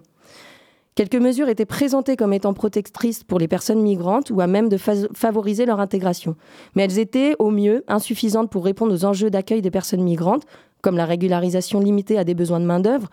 [0.96, 4.76] Quelques mesures étaient présentées comme étant protectrices pour les personnes migrantes ou à même de
[4.76, 6.36] favoriser leur intégration.
[6.76, 10.44] Mais elles étaient, au mieux, insuffisantes pour répondre aux enjeux d'accueil des personnes migrantes,
[10.82, 13.08] comme la régularisation limitée à des besoins de main-d'œuvre,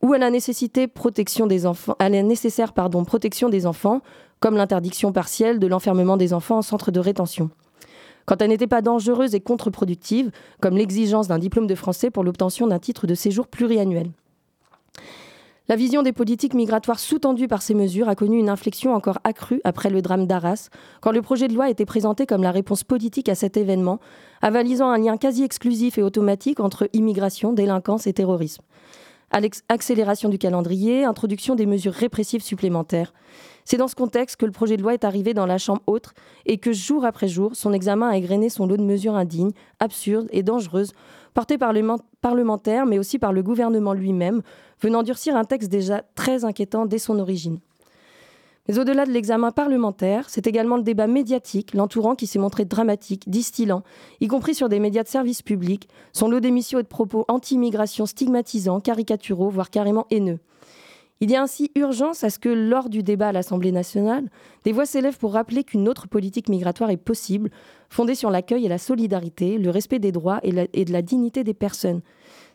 [0.00, 4.00] ou à la, nécessité protection des enfants, à la nécessaire pardon, protection des enfants,
[4.40, 7.50] comme l'interdiction partielle de l'enfermement des enfants en centre de rétention.
[8.28, 12.66] Quand elles n'étaient pas dangereuses et contre-productives, comme l'exigence d'un diplôme de français pour l'obtention
[12.66, 14.10] d'un titre de séjour pluriannuel.
[15.66, 19.62] La vision des politiques migratoires sous-tendues par ces mesures a connu une inflexion encore accrue
[19.64, 20.68] après le drame d'Arras,
[21.00, 23.98] quand le projet de loi était présenté comme la réponse politique à cet événement,
[24.42, 28.62] avalisant un lien quasi exclusif et automatique entre immigration, délinquance et terrorisme.
[29.70, 33.14] Accélération du calendrier, introduction des mesures répressives supplémentaires.
[33.70, 36.14] C'est dans ce contexte que le projet de loi est arrivé dans la Chambre haute
[36.46, 40.26] et que jour après jour, son examen a égrené son lot de mesures indignes, absurdes
[40.30, 40.92] et dangereuses,
[41.34, 41.84] portées par les
[42.22, 44.40] parlementaires mais aussi par le gouvernement lui-même,
[44.80, 47.58] venant durcir un texte déjà très inquiétant dès son origine.
[48.68, 53.28] Mais au-delà de l'examen parlementaire, c'est également le débat médiatique l'entourant qui s'est montré dramatique,
[53.28, 53.82] distillant,
[54.22, 58.06] y compris sur des médias de service public, son lot d'émissions et de propos anti-immigration
[58.06, 60.38] stigmatisants, caricaturaux, voire carrément haineux.
[61.20, 64.30] Il y a ainsi urgence à ce que, lors du débat à l'Assemblée nationale,
[64.64, 67.50] des voix s'élèvent pour rappeler qu'une autre politique migratoire est possible,
[67.88, 71.42] fondée sur l'accueil et la solidarité, le respect des droits et, la, de la dignité
[71.42, 72.02] des personnes.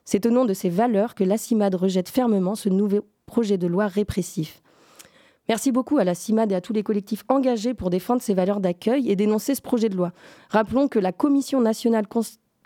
[0.05, 3.87] C'est au nom de ces valeurs que l'ACIMAD rejette fermement ce nouveau projet de loi
[3.87, 4.61] répressif.
[5.49, 8.61] Merci beaucoup à la CIMAD et à tous les collectifs engagés pour défendre ces valeurs
[8.61, 10.13] d'accueil et dénoncer ce projet de loi.
[10.49, 12.07] Rappelons que la Commission nationale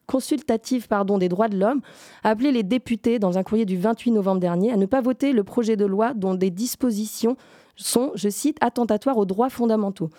[0.08, 1.82] consultative pardon, des droits de l'homme
[2.24, 5.34] a appelé les députés, dans un courrier du 28 novembre dernier, à ne pas voter
[5.34, 7.38] le projet de loi dont des dispositions
[7.76, 10.10] sont, je cite, attentatoires aux droits fondamentaux.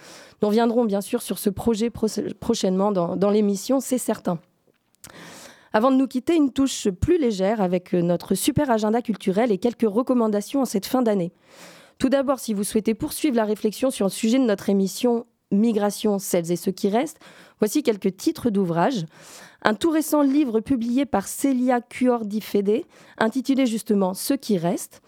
[0.41, 4.39] Nous reviendrons bien sûr sur ce projet prochainement dans, dans l'émission, c'est certain.
[5.73, 9.89] Avant de nous quitter, une touche plus légère avec notre super agenda culturel et quelques
[9.89, 11.33] recommandations en cette fin d'année.
[11.99, 16.19] Tout d'abord, si vous souhaitez poursuivre la réflexion sur le sujet de notre émission Migration,
[16.19, 17.19] celles et ceux qui restent,
[17.59, 19.07] voici quelques titres d'ouvrages.
[19.63, 22.83] Un tout récent livre publié par Celia Cuordi Fede,
[23.19, 25.03] intitulé justement Ceux qui restent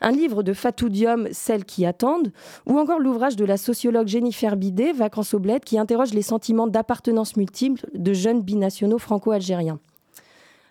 [0.00, 2.32] un livre de Fatou Diom, Celles qui attendent,
[2.66, 6.66] ou encore l'ouvrage de la sociologue Jennifer Bidet, Vacances au bled, qui interroge les sentiments
[6.66, 9.78] d'appartenance multiple de jeunes binationaux franco-algériens.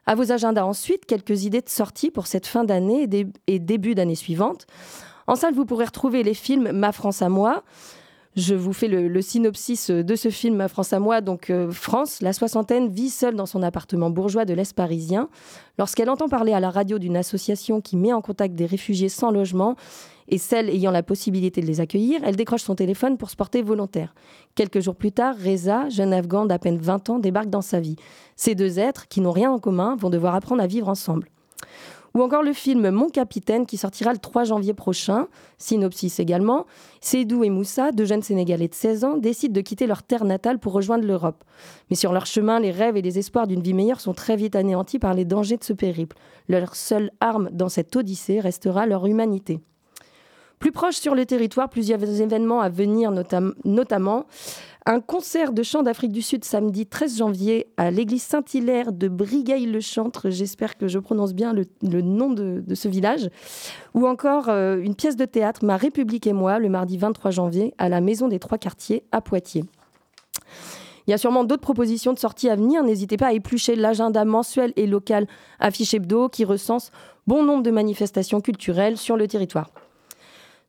[0.05, 3.09] À vos agendas ensuite, quelques idées de sortie pour cette fin d'année
[3.47, 4.67] et début d'année suivante.
[5.25, 7.63] En salle, vous pourrez retrouver les films Ma France à moi,
[8.35, 11.21] je vous fais le, synopsis de ce film France à moi.
[11.21, 15.29] Donc, euh, France, la soixantaine, vit seule dans son appartement bourgeois de l'Est parisien.
[15.79, 19.31] Lorsqu'elle entend parler à la radio d'une association qui met en contact des réfugiés sans
[19.31, 19.75] logement
[20.27, 23.61] et celles ayant la possibilité de les accueillir, elle décroche son téléphone pour se porter
[23.61, 24.13] volontaire.
[24.55, 27.95] Quelques jours plus tard, Reza, jeune afghan d'à peine 20 ans, débarque dans sa vie.
[28.35, 31.29] Ces deux êtres, qui n'ont rien en commun, vont devoir apprendre à vivre ensemble.
[32.15, 35.27] Ou encore le film Mon Capitaine qui sortira le 3 janvier prochain.
[35.57, 36.65] Synopsis également.
[37.01, 40.57] Seydou et Moussa, deux jeunes Sénégalais de 16 ans, décident de quitter leur terre natale
[40.57, 41.43] pour rejoindre l'Europe.
[41.89, 44.55] Mais sur leur chemin, les rêves et les espoirs d'une vie meilleure sont très vite
[44.55, 46.15] anéantis par les dangers de ce périple.
[46.47, 49.59] Leur seule arme dans cette odyssée restera leur humanité.
[50.59, 53.11] Plus proche sur le territoire, plusieurs événements à venir,
[53.65, 54.25] notamment
[54.85, 60.29] un concert de chant d'Afrique du Sud samedi 13 janvier à l'église Saint-Hilaire de Brigaille-le-Chantre.
[60.29, 63.29] J'espère que je prononce bien le, nom de, ce village.
[63.95, 67.73] Ou encore euh, une pièce de théâtre, Ma République et moi, le mardi 23 janvier
[67.79, 69.65] à la Maison des Trois Quartiers à Poitiers.
[71.07, 72.83] Il y a sûrement d'autres propositions de sortie à venir.
[72.83, 75.27] N'hésitez pas à éplucher l'agenda mensuel et local
[75.59, 76.91] Affiche Hebdo qui recense
[77.25, 79.71] bon nombre de manifestations culturelles sur le territoire.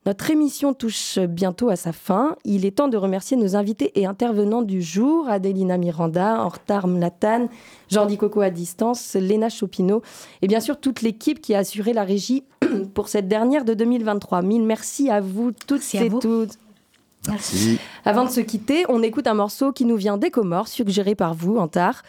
[0.07, 2.37] Notre émission touche bientôt à sa fin.
[2.45, 7.49] Il est temps de remercier nos invités et intervenants du jour, Adelina Miranda, Hortar Mlatane,
[7.91, 10.03] Jordi Coco à distance, Léna Chopineau
[10.43, 12.45] et bien sûr toute l'équipe qui a assuré la régie
[12.95, 14.43] pour cette dernière de 2023.
[14.43, 16.57] Mille merci à vous toutes et toutes.
[17.27, 17.81] Merci.
[18.05, 21.35] Avant de se quitter, on écoute un morceau qui nous vient des Comores, suggéré par
[21.35, 22.05] vous, Antar,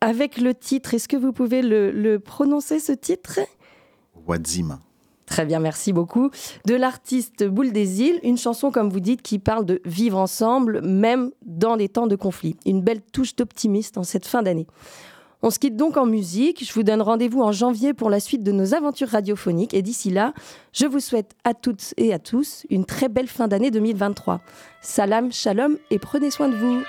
[0.00, 0.94] avec le titre.
[0.94, 3.38] Est-ce que vous pouvez le, le prononcer, ce titre?
[4.26, 4.80] Wadzima.
[5.30, 6.30] Très bien, merci beaucoup.
[6.66, 10.82] De l'artiste Boule des Îles, une chanson, comme vous dites, qui parle de vivre ensemble,
[10.82, 12.56] même dans les temps de conflit.
[12.66, 14.66] Une belle touche d'optimiste en cette fin d'année.
[15.42, 16.66] On se quitte donc en musique.
[16.66, 19.72] Je vous donne rendez-vous en janvier pour la suite de nos aventures radiophoniques.
[19.72, 20.34] Et d'ici là,
[20.72, 24.40] je vous souhaite à toutes et à tous une très belle fin d'année 2023.
[24.82, 26.82] Salam, shalom et prenez soin de vous.